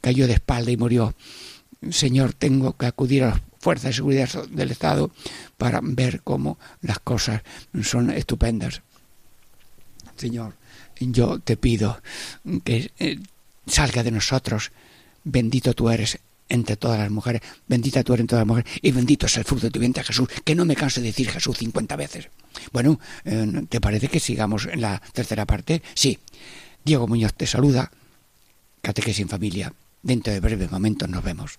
[0.00, 1.14] cayó de espalda y murió.
[1.90, 5.10] Señor tengo que acudir a las fuerzas de seguridad del estado
[5.56, 7.42] para ver cómo las cosas
[7.82, 8.82] son estupendas.
[10.16, 10.54] Señor
[11.00, 12.00] yo te pido
[12.64, 13.18] que eh,
[13.66, 14.72] salga de nosotros.
[15.24, 16.18] Bendito tú eres
[16.48, 19.44] entre todas las mujeres, bendita tú eres entre todas las mujeres, y bendito es el
[19.44, 22.28] fruto de tu vientre Jesús, que no me canso de decir Jesús cincuenta veces.
[22.72, 25.82] Bueno, eh, ¿te parece que sigamos en la tercera parte?
[25.94, 26.18] Sí.
[26.84, 27.90] Diego Muñoz te saluda,
[28.82, 29.72] Catequesis en Familia.
[30.02, 31.58] Dentro de breves momentos nos vemos.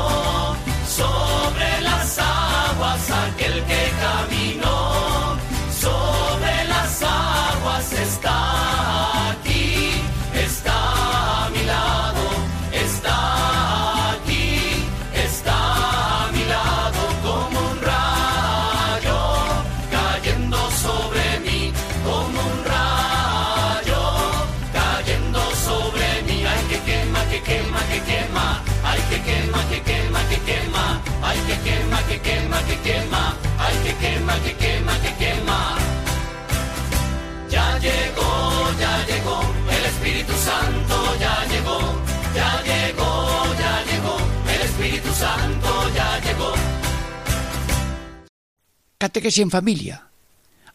[49.01, 50.05] Catequesis en familia.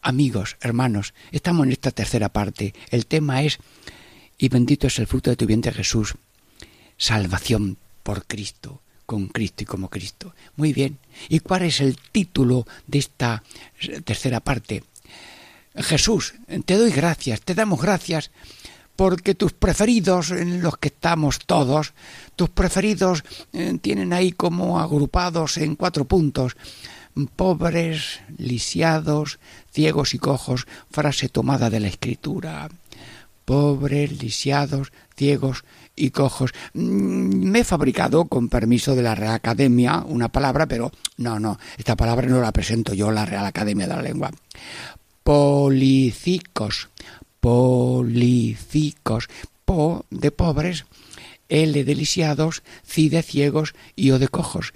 [0.01, 2.73] Amigos, hermanos, estamos en esta tercera parte.
[2.89, 3.57] El tema es,
[4.37, 6.13] y bendito es el fruto de tu vientre Jesús,
[6.97, 10.35] salvación por Cristo, con Cristo y como Cristo.
[10.57, 10.97] Muy bien.
[11.29, 13.43] ¿Y cuál es el título de esta
[14.03, 14.83] tercera parte?
[15.73, 16.33] Jesús,
[16.65, 18.31] te doy gracias, te damos gracias
[18.97, 21.93] porque tus preferidos, en los que estamos todos,
[22.35, 23.23] tus preferidos
[23.53, 26.57] eh, tienen ahí como agrupados en cuatro puntos
[27.25, 29.39] pobres, lisiados,
[29.71, 32.69] ciegos y cojos, frase tomada de la escritura.
[33.45, 35.63] Pobres, lisiados, ciegos
[35.95, 36.51] y cojos.
[36.73, 41.57] Mm, me he fabricado, con permiso de la Real Academia, una palabra, pero no, no,
[41.77, 44.31] esta palabra no la presento yo, la Real Academia de la Lengua.
[45.23, 46.89] Policicos,
[47.39, 49.29] policicos,
[49.65, 50.85] po de pobres,
[51.49, 54.73] L de lisiados, ci de ciegos y O de cojos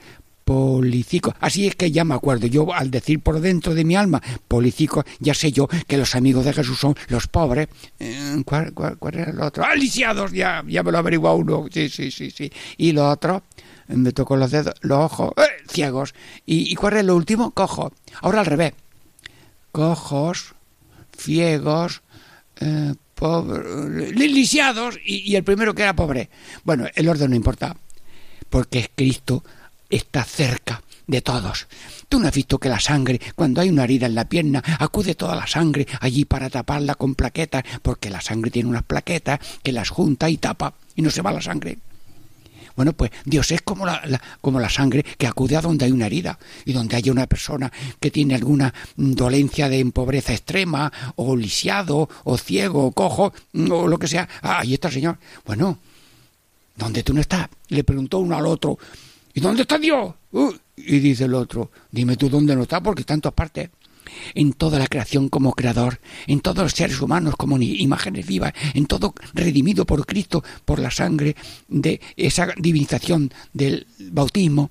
[1.40, 2.48] Así es que ya me acuerdo.
[2.48, 6.46] Yo al decir por dentro de mi alma policico, ya sé yo que los amigos
[6.46, 7.68] de Jesús son los pobres.
[8.00, 8.74] Eh, ¿Cuál,
[9.14, 9.64] era el otro?
[9.64, 10.32] ¡Aliciados!
[10.32, 11.66] Ya, ya me lo averigua uno.
[11.72, 12.52] Sí, sí, sí, sí.
[12.78, 13.44] Y lo otro,
[13.88, 15.64] me tocó los dedos, los ojos, ¡eh!
[15.70, 16.14] ciegos.
[16.46, 17.52] ¿Y, cuál es lo último?
[17.52, 17.92] Cojo.
[18.22, 18.74] Ahora al revés.
[19.72, 20.56] Cojos,
[21.18, 22.02] ciegos,
[22.60, 26.30] eh, pobres, lisiados y, y el primero que era pobre.
[26.64, 27.76] Bueno, el orden no importa,
[28.50, 29.44] porque es Cristo
[29.92, 31.68] está cerca de todos.
[32.10, 35.16] Tú no has visto que la sangre, cuando hay una herida en la pierna, acude
[35.16, 39.72] toda la sangre allí para taparla con plaquetas, porque la sangre tiene unas plaquetas que
[39.72, 41.78] las junta y tapa y no se va la sangre.
[42.76, 44.02] Bueno, pues Dios es como la,
[44.40, 47.72] como la sangre que acude a donde hay una herida y donde haya una persona
[48.00, 54.00] que tiene alguna dolencia de pobreza extrema, o lisiado, o ciego, o cojo, o lo
[54.00, 54.28] que sea.
[54.42, 55.18] Ah, ahí está el Señor.
[55.46, 55.78] Bueno,
[56.76, 57.50] ¿dónde tú no estás?
[57.68, 58.78] Le preguntó uno al otro.
[59.34, 60.14] ¿Y dónde está Dios?
[60.32, 63.70] Uh, y dice el otro, dime tú dónde no está, porque está en todas partes.
[64.34, 68.86] En toda la creación como creador, en todos los seres humanos como imágenes vivas, en
[68.86, 71.36] todo redimido por Cristo, por la sangre
[71.70, 74.70] de esa divinización del bautismo,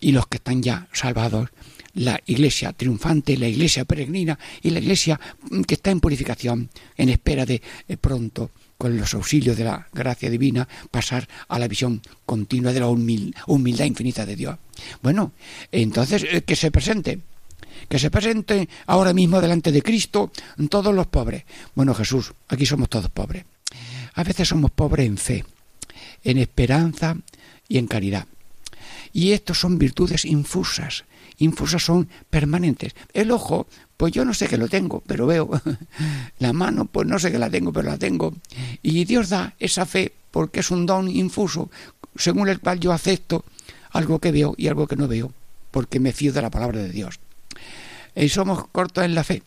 [0.00, 1.50] y los que están ya salvados,
[1.94, 5.20] la iglesia triunfante, la iglesia peregrina y la iglesia
[5.66, 8.50] que está en purificación, en espera de eh, pronto
[8.82, 13.84] con los auxilios de la gracia divina, pasar a la visión continua de la humildad
[13.84, 14.58] infinita de Dios.
[15.00, 15.30] Bueno,
[15.70, 17.20] entonces eh, que se presente,
[17.88, 20.32] que se presente ahora mismo delante de Cristo
[20.68, 21.44] todos los pobres.
[21.76, 23.44] Bueno, Jesús, aquí somos todos pobres.
[24.14, 25.44] A veces somos pobres en fe,
[26.24, 27.16] en esperanza
[27.68, 28.26] y en caridad.
[29.12, 31.04] Y estos son virtudes infusas,
[31.42, 32.94] infusas son permanentes.
[33.12, 33.66] El ojo
[34.02, 35.48] pues yo no sé que lo tengo, pero veo.
[36.40, 38.34] La mano, pues no sé que la tengo, pero la tengo.
[38.82, 41.70] Y Dios da esa fe porque es un don infuso,
[42.16, 43.44] según el cual yo acepto
[43.90, 45.32] algo que veo y algo que no veo,
[45.70, 47.20] porque me fío de la palabra de Dios.
[48.16, 49.44] Y somos cortos en la fe.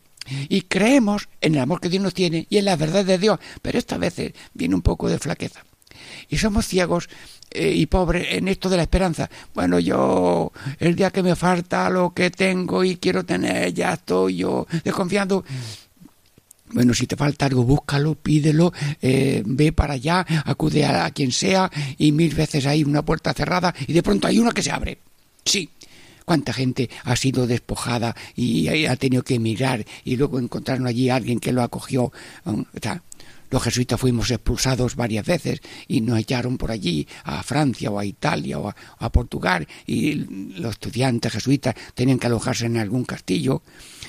[0.47, 3.39] Y creemos en el amor que Dios nos tiene y en la verdad de Dios,
[3.61, 4.15] pero esta vez
[4.53, 5.65] viene un poco de flaqueza.
[6.29, 7.09] Y somos ciegos
[7.51, 9.29] eh, y pobre en esto de la esperanza.
[9.53, 14.37] Bueno, yo el día que me falta lo que tengo y quiero tener, ya estoy
[14.37, 15.45] yo desconfiando.
[16.71, 21.71] Bueno, si te falta algo, búscalo, pídelo, eh, ve para allá, acude a, quien sea
[21.97, 24.97] y mil veces hay una puerta cerrada y de pronto hay una que se abre.
[25.45, 25.69] Sí,
[26.25, 31.39] cuánta gente ha sido despojada y ha tenido que emigrar y luego encontraron allí alguien
[31.39, 32.11] que lo acogió.
[32.45, 32.65] Um,
[33.49, 38.05] los jesuitas fuimos expulsados varias veces y nos echaron por allí a Francia o a
[38.05, 40.13] Italia o a, Portugal y
[40.59, 43.61] los estudiantes jesuitas tenían que alojarse en algún castillo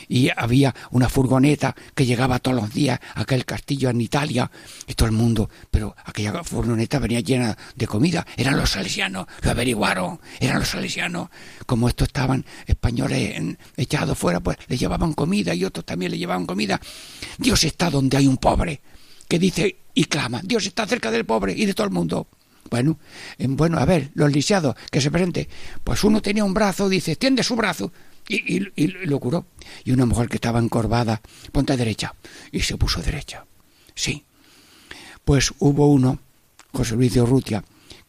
[0.08, 4.50] y había una furgoneta que llegaba todos los días a aquel castillo en Italia
[4.86, 9.50] y todo el mundo, pero aquella furgoneta venía llena de comida, eran los salesianos, lo
[9.50, 11.28] averiguaron, eran los salesianos,
[11.66, 16.46] como estos estaban españoles echados fuera, pues les llevaban comida y otros también le llevaban
[16.46, 16.80] comida.
[17.38, 18.80] Dios está donde hay un pobre,
[19.28, 22.26] que dice y clama, Dios está cerca del pobre y de todo el mundo.
[22.70, 22.98] Bueno,
[23.38, 25.48] bueno, a ver, los lisiados, que se presente.
[25.84, 27.92] Pues uno tenía un brazo, dice, extiende su brazo,
[28.28, 29.46] y, y, lo curó.
[29.84, 31.20] Y una mujer que estaba encorvada,
[31.52, 32.14] ponte derecha,
[32.50, 33.46] y se puso derecha.
[33.94, 34.24] Sí.
[35.24, 36.18] Pues hubo uno,
[36.72, 37.64] José Luis de Urrutia,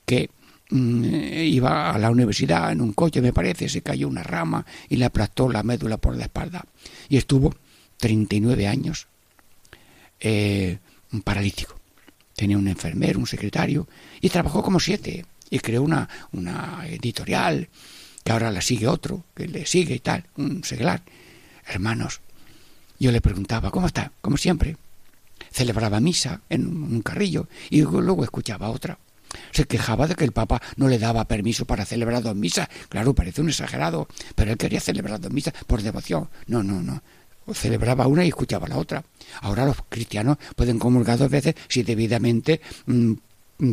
[0.05, 0.29] que
[0.69, 4.97] mm, iba a la universidad en un coche, me parece, se cayó una rama y
[4.97, 6.65] le aplastó la médula por la espalda.
[7.09, 7.55] Y estuvo
[7.97, 9.07] 39 años
[10.19, 10.79] eh,
[11.11, 11.79] un paralítico.
[12.35, 13.87] Tenía un enfermero, un secretario,
[14.21, 15.25] y trabajó como siete.
[15.49, 17.69] Y creó una, una editorial
[18.23, 21.01] que ahora la sigue otro, que le sigue y tal, un seglar.
[21.65, 22.21] Hermanos,
[22.99, 24.11] yo le preguntaba, ¿cómo está?
[24.21, 24.77] Como siempre.
[25.51, 28.97] Celebraba misa en un carrillo y luego escuchaba otra.
[29.51, 32.67] Se quejaba de que el Papa no le daba permiso para celebrar dos misas.
[32.89, 36.29] Claro, parece un exagerado, pero él quería celebrar dos misas por devoción.
[36.47, 37.01] No, no, no.
[37.53, 39.03] Celebraba una y escuchaba la otra.
[39.41, 43.13] Ahora los cristianos pueden comulgar dos veces si debidamente mm,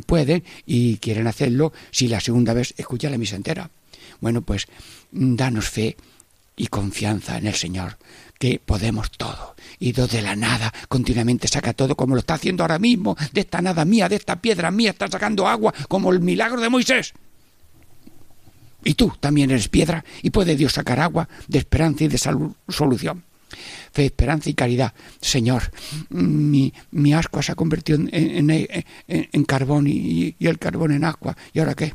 [0.06, 3.70] pueden y quieren hacerlo si la segunda vez escucha la misa entera.
[4.20, 4.66] Bueno, pues
[5.12, 5.96] mm, danos fe
[6.56, 7.98] y confianza en el Señor,
[8.38, 9.56] que podemos todo.
[9.78, 13.60] Y de la nada continuamente saca todo como lo está haciendo ahora mismo, de esta
[13.60, 17.12] nada mía, de esta piedra mía, está sacando agua como el milagro de Moisés.
[18.84, 23.24] Y tú también eres piedra y puede Dios sacar agua de esperanza y de solución.
[23.92, 24.92] Fe, esperanza y caridad.
[25.20, 25.70] Señor,
[26.10, 31.36] mi, mi ascua se ha convertido en, en, carbón y, y el carbón en agua.
[31.52, 31.94] ¿Y ahora qué?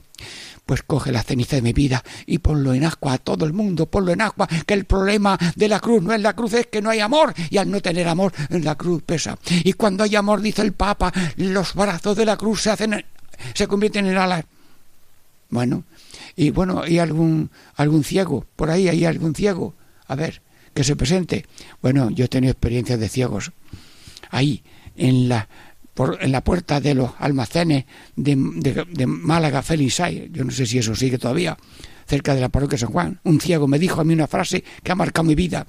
[0.70, 3.88] pues coge la ceniza de mi vida y ponlo en agua a todo el mundo,
[3.88, 6.80] ponlo en agua, que el problema de la cruz no es la cruz, es que
[6.80, 9.36] no hay amor, y al no tener amor, la cruz pesa.
[9.64, 13.04] Y cuando hay amor, dice el Papa, los brazos de la cruz se hacen,
[13.56, 14.45] se convierten en alas.
[15.50, 15.86] Bueno,
[16.36, 18.45] y bueno, ¿hay algún, algún ciego?
[18.56, 19.74] Por ahí hay algún ciego.
[20.08, 20.43] A ver,
[20.80, 21.46] que se presente.
[21.82, 23.52] Bueno, yo he tenido experiencias de ciegos.
[24.30, 24.64] Ahí,
[24.96, 25.50] en la,
[26.22, 27.84] en la puerta de los almacenes
[28.16, 31.58] de, de, Málaga Felisay, yo no sé si eso sigue todavía,
[32.08, 34.64] cerca de la parroquia de San Juan, un ciego me dijo a mí una frase
[34.82, 35.68] que ha marcado mi vida.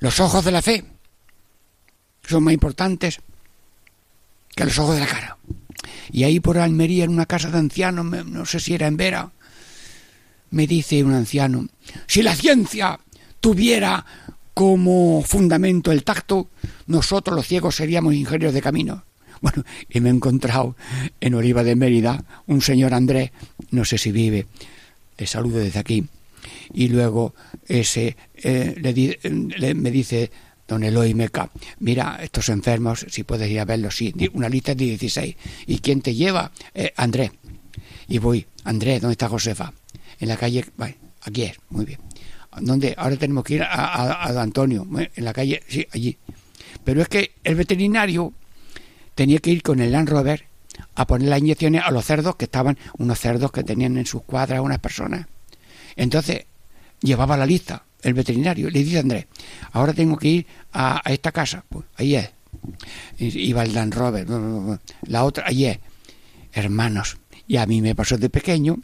[0.00, 0.84] Los ojos de la fe
[2.26, 3.20] son más importantes
[4.56, 5.38] que los ojos de la cara.
[6.10, 9.30] Y ahí por Almería, en una casa de ancianos, no sé si era en Vera,
[10.50, 11.68] me dice un anciano,
[12.06, 12.98] si la ciencia
[13.40, 14.04] tuviera
[14.54, 16.48] como fundamento el tacto,
[16.86, 19.04] nosotros los ciegos seríamos ingenieros de camino.
[19.42, 20.76] Bueno, y me he encontrado
[21.20, 23.32] en Oliva de Mérida un señor Andrés,
[23.70, 24.46] no sé si vive,
[25.18, 26.06] le saludo desde aquí,
[26.72, 27.34] y luego
[27.68, 30.30] ese eh, me dice
[30.66, 34.84] don Eloy Meca, mira, estos enfermos, si puedes ir a verlos, sí, una lista de
[34.84, 35.36] 16.
[35.66, 36.50] ¿Y quién te lleva?
[36.74, 37.30] Eh, Andrés.
[38.08, 39.72] Y voy, Andrés, ¿dónde está Josefa?
[40.18, 40.64] En la calle,
[41.22, 42.00] aquí es, muy bien.
[42.60, 42.94] ¿Dónde?
[42.96, 46.16] Ahora tenemos que ir a, a, Antonio, en la calle, sí, allí.
[46.84, 48.32] Pero es que el veterinario
[49.14, 50.46] tenía que ir con el Land Rover
[50.94, 54.22] a poner las inyecciones a los cerdos que estaban, unos cerdos que tenían en sus
[54.22, 55.26] cuadras unas personas.
[55.96, 56.46] Entonces,
[57.00, 58.70] llevaba la lista el veterinario.
[58.70, 59.26] Le dice a Andrés,
[59.72, 61.64] ahora tengo que ir a, esta casa.
[61.68, 62.30] Pues ahí es.
[63.18, 64.26] Iba el Land Rover.
[65.08, 65.78] La otra, ahí es.
[66.52, 67.18] Hermanos.
[67.48, 68.78] Y a mí me pasó de pequeño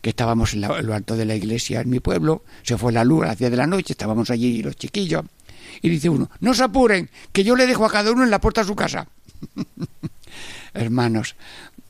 [0.00, 3.24] que estábamos en, lo alto de la iglesia en mi pueblo, se fue la luz
[3.24, 5.24] a las 10 de la noche, estábamos allí los chiquillos,
[5.82, 8.40] y dice uno, no se apuren, que yo le dejo a cada uno en la
[8.40, 9.08] puerta de su casa.
[10.74, 11.36] Hermanos,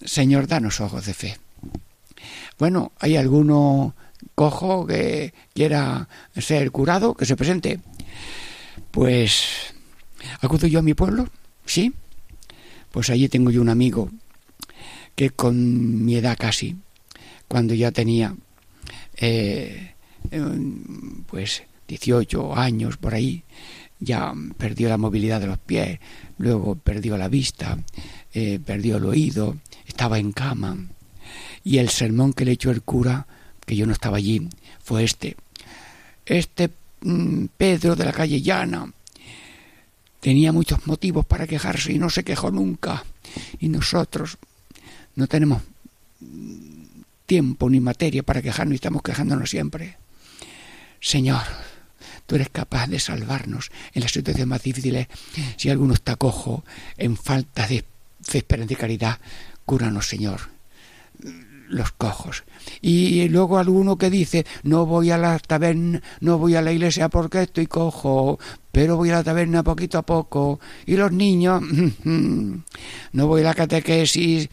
[0.04, 1.38] Señor, danos ojos de fe.
[2.58, 3.94] Bueno, ¿hay alguno
[4.34, 7.80] cojo que quiera ser curado, que se presente?
[8.90, 9.74] Pues,
[10.40, 11.28] ¿acudo yo a mi pueblo?
[11.66, 11.92] Sí.
[12.90, 14.10] Pues allí tengo yo un amigo
[15.14, 16.76] que con mi edad casi,
[17.48, 18.34] cuando ya tenía
[19.16, 19.94] eh,
[21.26, 23.42] pues 18 años por ahí,
[23.98, 25.98] ya perdió la movilidad de los pies,
[26.36, 27.78] luego perdió la vista,
[28.32, 30.76] eh, perdió el oído, estaba en cama.
[31.64, 33.26] Y el sermón que le echó el cura,
[33.66, 34.48] que yo no estaba allí,
[34.82, 35.36] fue este.
[36.24, 36.70] Este
[37.00, 38.92] mm, Pedro de la calle Llana
[40.20, 43.04] tenía muchos motivos para quejarse y no se quejó nunca.
[43.58, 44.38] Y nosotros
[45.16, 45.62] no tenemos
[47.28, 49.98] tiempo ni materia para quejarnos y estamos quejándonos siempre.
[50.98, 51.42] Señor,
[52.26, 55.06] tú eres capaz de salvarnos en las situaciones más difíciles.
[55.56, 56.64] Si alguno está cojo,
[56.96, 57.84] en falta de
[58.32, 59.18] esperanza y caridad,
[59.66, 60.57] cúranos, Señor
[61.68, 62.44] los cojos.
[62.80, 67.08] Y luego alguno que dice, no voy a la taberna, no voy a la iglesia
[67.08, 68.38] porque estoy cojo,
[68.72, 70.60] pero voy a la taberna poquito a poco.
[70.86, 71.62] Y los niños,
[72.04, 74.48] no voy a la catequesis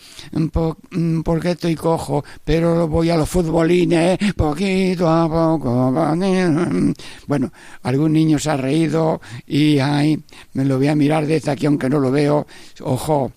[1.23, 5.93] porque estoy cojo, pero voy a los futbolines poquito a poco.
[7.27, 7.51] Bueno,
[7.83, 11.89] algún niño se ha reído y ay, me lo voy a mirar desde aquí aunque
[11.89, 12.45] no lo veo.
[12.81, 13.31] Ojo,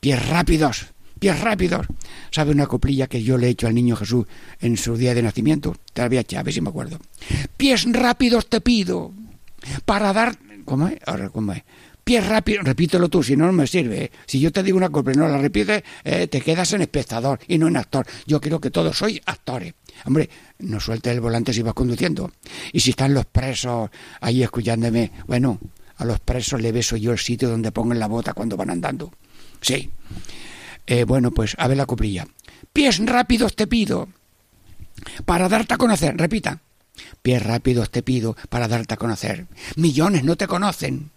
[0.00, 1.86] pies rápidos pies rápidos.
[2.30, 4.26] ¿Sabe una coplilla que yo le he hecho al niño Jesús
[4.60, 5.76] en su día de nacimiento?
[5.92, 6.98] Te la voy a echar, a ver si me acuerdo.
[7.56, 9.12] Pies rápidos te pido
[9.84, 10.36] para dar...
[10.64, 10.98] ¿Cómo es?
[11.06, 11.62] Ahora, ¿cómo es?
[12.02, 14.12] Pies rápidos, repítelo tú, si no, no me sirve.
[14.26, 17.40] Si yo te digo una copla y no la repites, eh, te quedas en espectador
[17.48, 18.06] y no en actor.
[18.26, 19.74] Yo creo que todos sois actores.
[20.04, 22.30] Hombre, no sueltes el volante si vas conduciendo.
[22.72, 23.90] Y si están los presos
[24.20, 25.58] ahí escuchándome, bueno,
[25.96, 29.12] a los presos le beso yo el sitio donde pongan la bota cuando van andando.
[29.60, 29.90] Sí.
[30.86, 32.26] Eh, bueno, pues a ver la coprilla.
[32.72, 34.08] Pies rápidos te pido
[35.24, 36.60] para darte a conocer, repita,
[37.22, 39.46] pies rápidos te pido para darte a conocer.
[39.76, 41.10] Millones no te conocen,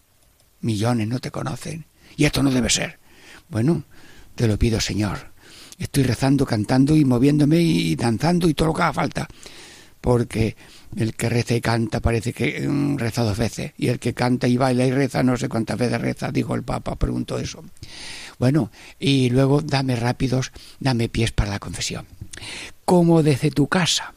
[0.61, 1.85] millones no te conocen,
[2.17, 2.99] y esto no debe ser.
[3.49, 3.83] Bueno,
[4.35, 5.31] te lo pido, Señor.
[5.77, 9.27] Estoy rezando, cantando y moviéndome y danzando y todo lo que haga falta.
[10.01, 10.55] Porque
[10.95, 13.73] el que reza y canta parece que mm, reza dos veces.
[13.77, 16.63] Y el que canta y baila y reza no sé cuántas veces reza, dijo el
[16.63, 17.63] Papa, preguntó eso.
[18.39, 22.07] Bueno, y luego dame rápidos, dame pies para la confesión.
[22.85, 24.13] Como desde tu casa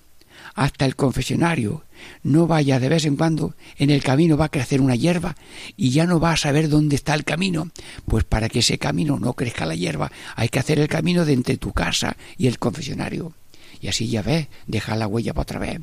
[0.55, 1.85] hasta el confesionario
[2.23, 5.37] no vaya de vez en cuando, en el camino va a crecer una hierba
[5.77, 7.70] y ya no va a saber dónde está el camino.
[8.07, 11.33] Pues para que ese camino no crezca la hierba, hay que hacer el camino de
[11.33, 13.33] entre tu casa y el confesionario.
[13.81, 15.81] Y así ya ves, deja la huella para otra vez.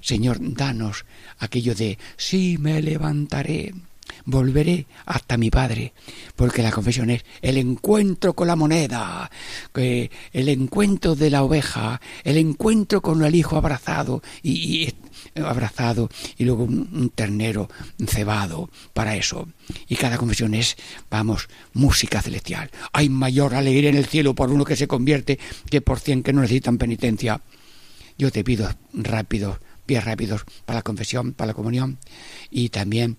[0.00, 1.06] Señor, danos
[1.38, 3.74] aquello de sí me levantaré
[4.24, 5.92] volveré hasta mi Padre,
[6.36, 9.30] porque la confesión es el encuentro con la moneda,
[9.74, 14.92] el encuentro de la oveja, el encuentro con el hijo abrazado y,
[15.36, 17.68] abrazado y luego un, ternero
[18.06, 19.48] cebado para eso.
[19.88, 20.76] Y cada confesión es,
[21.10, 22.70] vamos, música celestial.
[22.92, 25.38] Hay mayor alegría en el cielo por uno que se convierte
[25.70, 27.40] que por cien que no necesitan penitencia.
[28.16, 31.98] Yo te pido rápido pies rápidos para la confesión, para la comunión
[32.50, 33.16] y también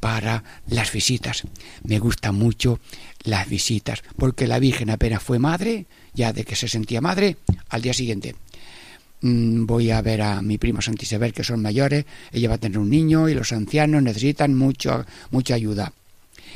[0.00, 1.42] para las visitas.
[1.84, 2.80] Me gustan mucho
[3.24, 7.36] las visitas porque la Virgen apenas fue madre, ya de que se sentía madre,
[7.68, 8.34] al día siguiente
[9.22, 12.78] mm, voy a ver a mi primo Santisabel que son mayores, ella va a tener
[12.78, 15.92] un niño y los ancianos necesitan mucho, mucha ayuda.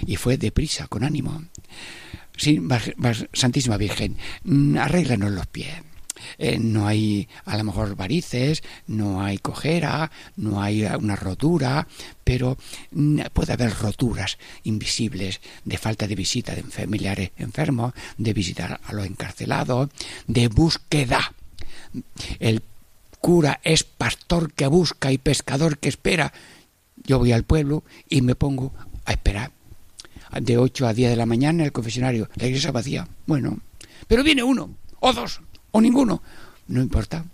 [0.06, 1.44] Y fue deprisa, con ánimo.
[3.32, 5.74] Santísima Virgen, mm, arréglanos los pies
[6.38, 11.86] eh, no hay a lo mejor varices, no hay cojera, no hay una rotura,
[12.22, 12.56] pero
[12.92, 18.92] mm, puede haber roturas invisibles de falta de visita de familiares enfermos, de visitar a
[18.92, 19.90] los encarcelados,
[20.26, 21.34] de búsqueda.
[22.38, 22.62] El
[23.20, 26.32] cura es pastor que busca y pescador que espera.
[27.04, 28.72] Yo voy al pueblo y me pongo
[29.04, 29.50] a esperar.
[30.40, 33.08] De 8 a 10 de la mañana en el confesionario, la iglesia vacía.
[33.26, 33.60] Bueno,
[34.08, 35.40] pero viene uno o dos
[35.74, 36.22] o ninguno,
[36.68, 37.24] no importa.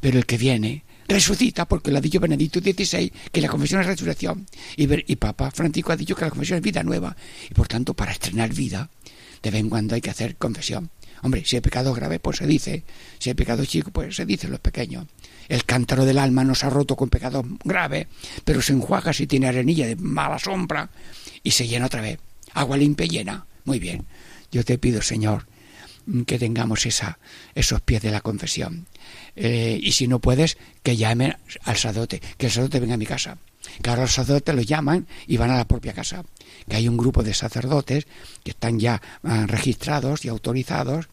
[0.00, 3.86] Pero el que viene resucita, porque lo ha dicho Benedicto XVI, que la confesión es
[3.86, 4.46] resurrección.
[4.76, 7.14] Y, Papa Francisco ha dicho que la confesión es vida nueva.
[7.50, 8.88] Y por tanto, para estrenar vida,
[9.42, 10.90] de vez en cuando hay que hacer confesión.
[11.22, 12.84] Hombre, si hay pecado grave, pues se dice.
[13.18, 15.06] Si hay pecado chico, pues se dice los pequeños.
[15.48, 18.08] El cántaro del alma no se ha roto con pecado grave,
[18.44, 20.88] pero se enjuaga si tiene arenilla de mala sombra
[21.42, 22.18] y se llena otra vez.
[22.54, 23.46] Agua limpia y llena.
[23.64, 24.06] Muy bien.
[24.52, 25.46] Yo te pido, Señor,
[26.26, 27.18] que tengamos esa,
[27.54, 28.86] esos pies de la confesión.
[29.36, 33.06] Eh, y si no puedes, que llamen al sacerdote, que el sacerdote venga a mi
[33.06, 33.38] casa.
[33.86, 36.24] Ahora los sacerdotes los llaman y van a la propia casa.
[36.68, 38.06] Que hay un grupo de sacerdotes
[38.42, 41.08] que están ya ah, registrados y autorizados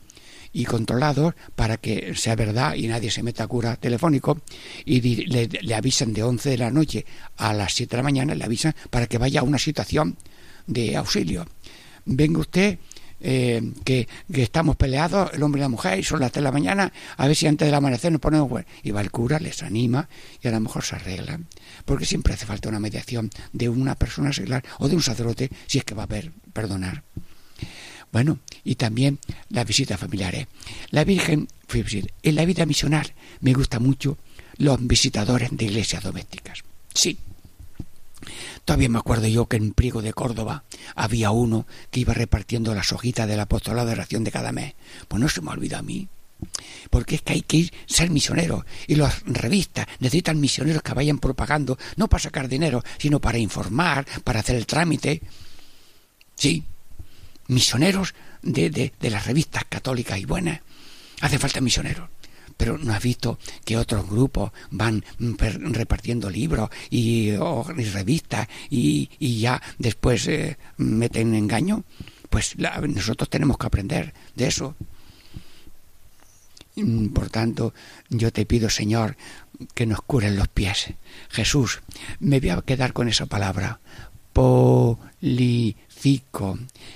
[0.54, 4.40] y controlados para que sea verdad y nadie se meta a cura telefónico
[4.86, 8.36] y le, le, avisan de 11 de la noche a las 7 de la mañana,
[8.36, 10.18] le avisan para que vaya a una situación
[10.66, 11.46] de auxilio.
[12.06, 12.80] Venga usted
[13.28, 16.52] eh, que, estamos peleados, el hombre y la mujer, y son las 3 de la
[16.52, 18.68] mañana, a ver si antes del amanecer nos ponemos bueno.
[18.84, 20.08] Y va el cura, les anima
[20.44, 21.48] y a lo mejor se arreglan.
[21.86, 25.80] Porque siempre hace falta una mediación de una persona seglar o de un sacerdote si
[25.80, 27.02] es que va a haber perdonar.
[28.12, 29.18] Bueno, y también
[29.50, 30.46] las visitas familiares.
[30.92, 31.48] La Virgen,
[32.22, 33.12] en la vida misional
[33.42, 34.20] me gusta mucho
[34.58, 36.60] los visitadores de iglesias domésticas.
[36.94, 37.18] Sí,
[38.64, 40.64] Todavía me acuerdo yo que en Priego de Córdoba
[40.96, 44.74] había uno que iba repartiendo las hojitas del apostolado de oración de cada mes.
[45.08, 46.08] Pues no se me olvida a mí.
[46.90, 48.66] Porque es que hay que ir, ser misionero.
[48.88, 54.06] Y las revistas necesitan misioneros que vayan propagando, no para sacar dinero, sino para informar,
[54.24, 55.22] para hacer el trámite.
[56.36, 56.64] Sí,
[57.48, 60.62] misioneros de, de, de las revistas católicas y buenas.
[61.22, 62.10] Hace falta misioneros
[62.58, 67.36] pero no has visto que otros grupos van repartiendo libros y,
[67.94, 71.84] revistas y, ya después eh, meten engaño.
[72.30, 74.76] Pues nosotros tenemos que aprender de eso.
[76.76, 77.74] Mm, por tanto,
[78.10, 79.16] yo te pido, Señor,
[79.74, 80.94] que nos curen los pies.
[81.30, 81.82] Jesús,
[82.20, 83.80] me voy a quedar con esa palabra.
[84.34, 85.78] Poli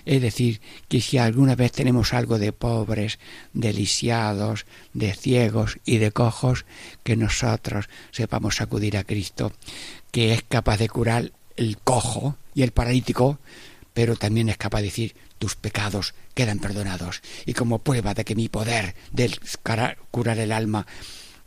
[0.05, 3.17] es decir, que si alguna vez tenemos algo de pobres,
[3.53, 6.65] de lisiados, de ciegos y de cojos,
[7.03, 9.51] que nosotros sepamos acudir a Cristo,
[10.11, 13.39] que es capaz de curar el cojo y el paralítico,
[13.93, 17.21] pero también es capaz de decir tus pecados quedan perdonados.
[17.45, 19.31] Y como prueba de que mi poder de
[20.11, 20.85] curar el alma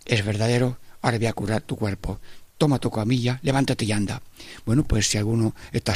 [0.04, 2.18] es verdadero, ahora voy a curar tu cuerpo.
[2.58, 4.22] Toma tu camilla, levántate y anda.
[4.66, 5.94] Bueno, pues si alguno está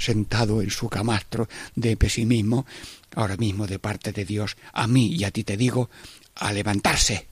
[0.00, 2.66] sentado en su camastro de pesimismo,
[3.14, 5.90] ahora mismo de parte de Dios, a mí y a ti te digo,
[6.34, 7.28] a levantarse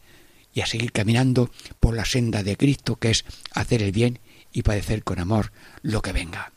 [0.54, 1.50] y a seguir caminando
[1.80, 4.18] por la senda de Cristo, que es hacer el bien
[4.52, 5.52] y padecer con amor
[5.82, 6.52] lo que venga.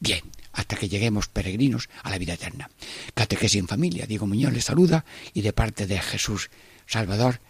[0.00, 0.22] Bien,
[0.52, 2.70] hasta que lleguemos peregrinos a la vida eterna.
[3.14, 4.06] Catequesis en familia.
[4.06, 6.50] Diego Muñoz les saluda y de parte de Jesús
[6.86, 7.40] Salvador,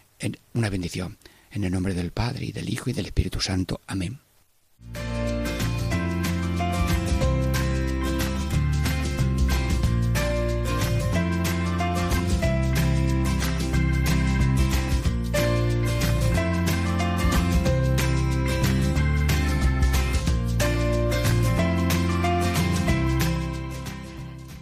[0.53, 1.17] una bendición.
[1.51, 3.79] En el nombre del Padre y del Hijo y del Espíritu Santo.
[3.87, 4.19] Amén.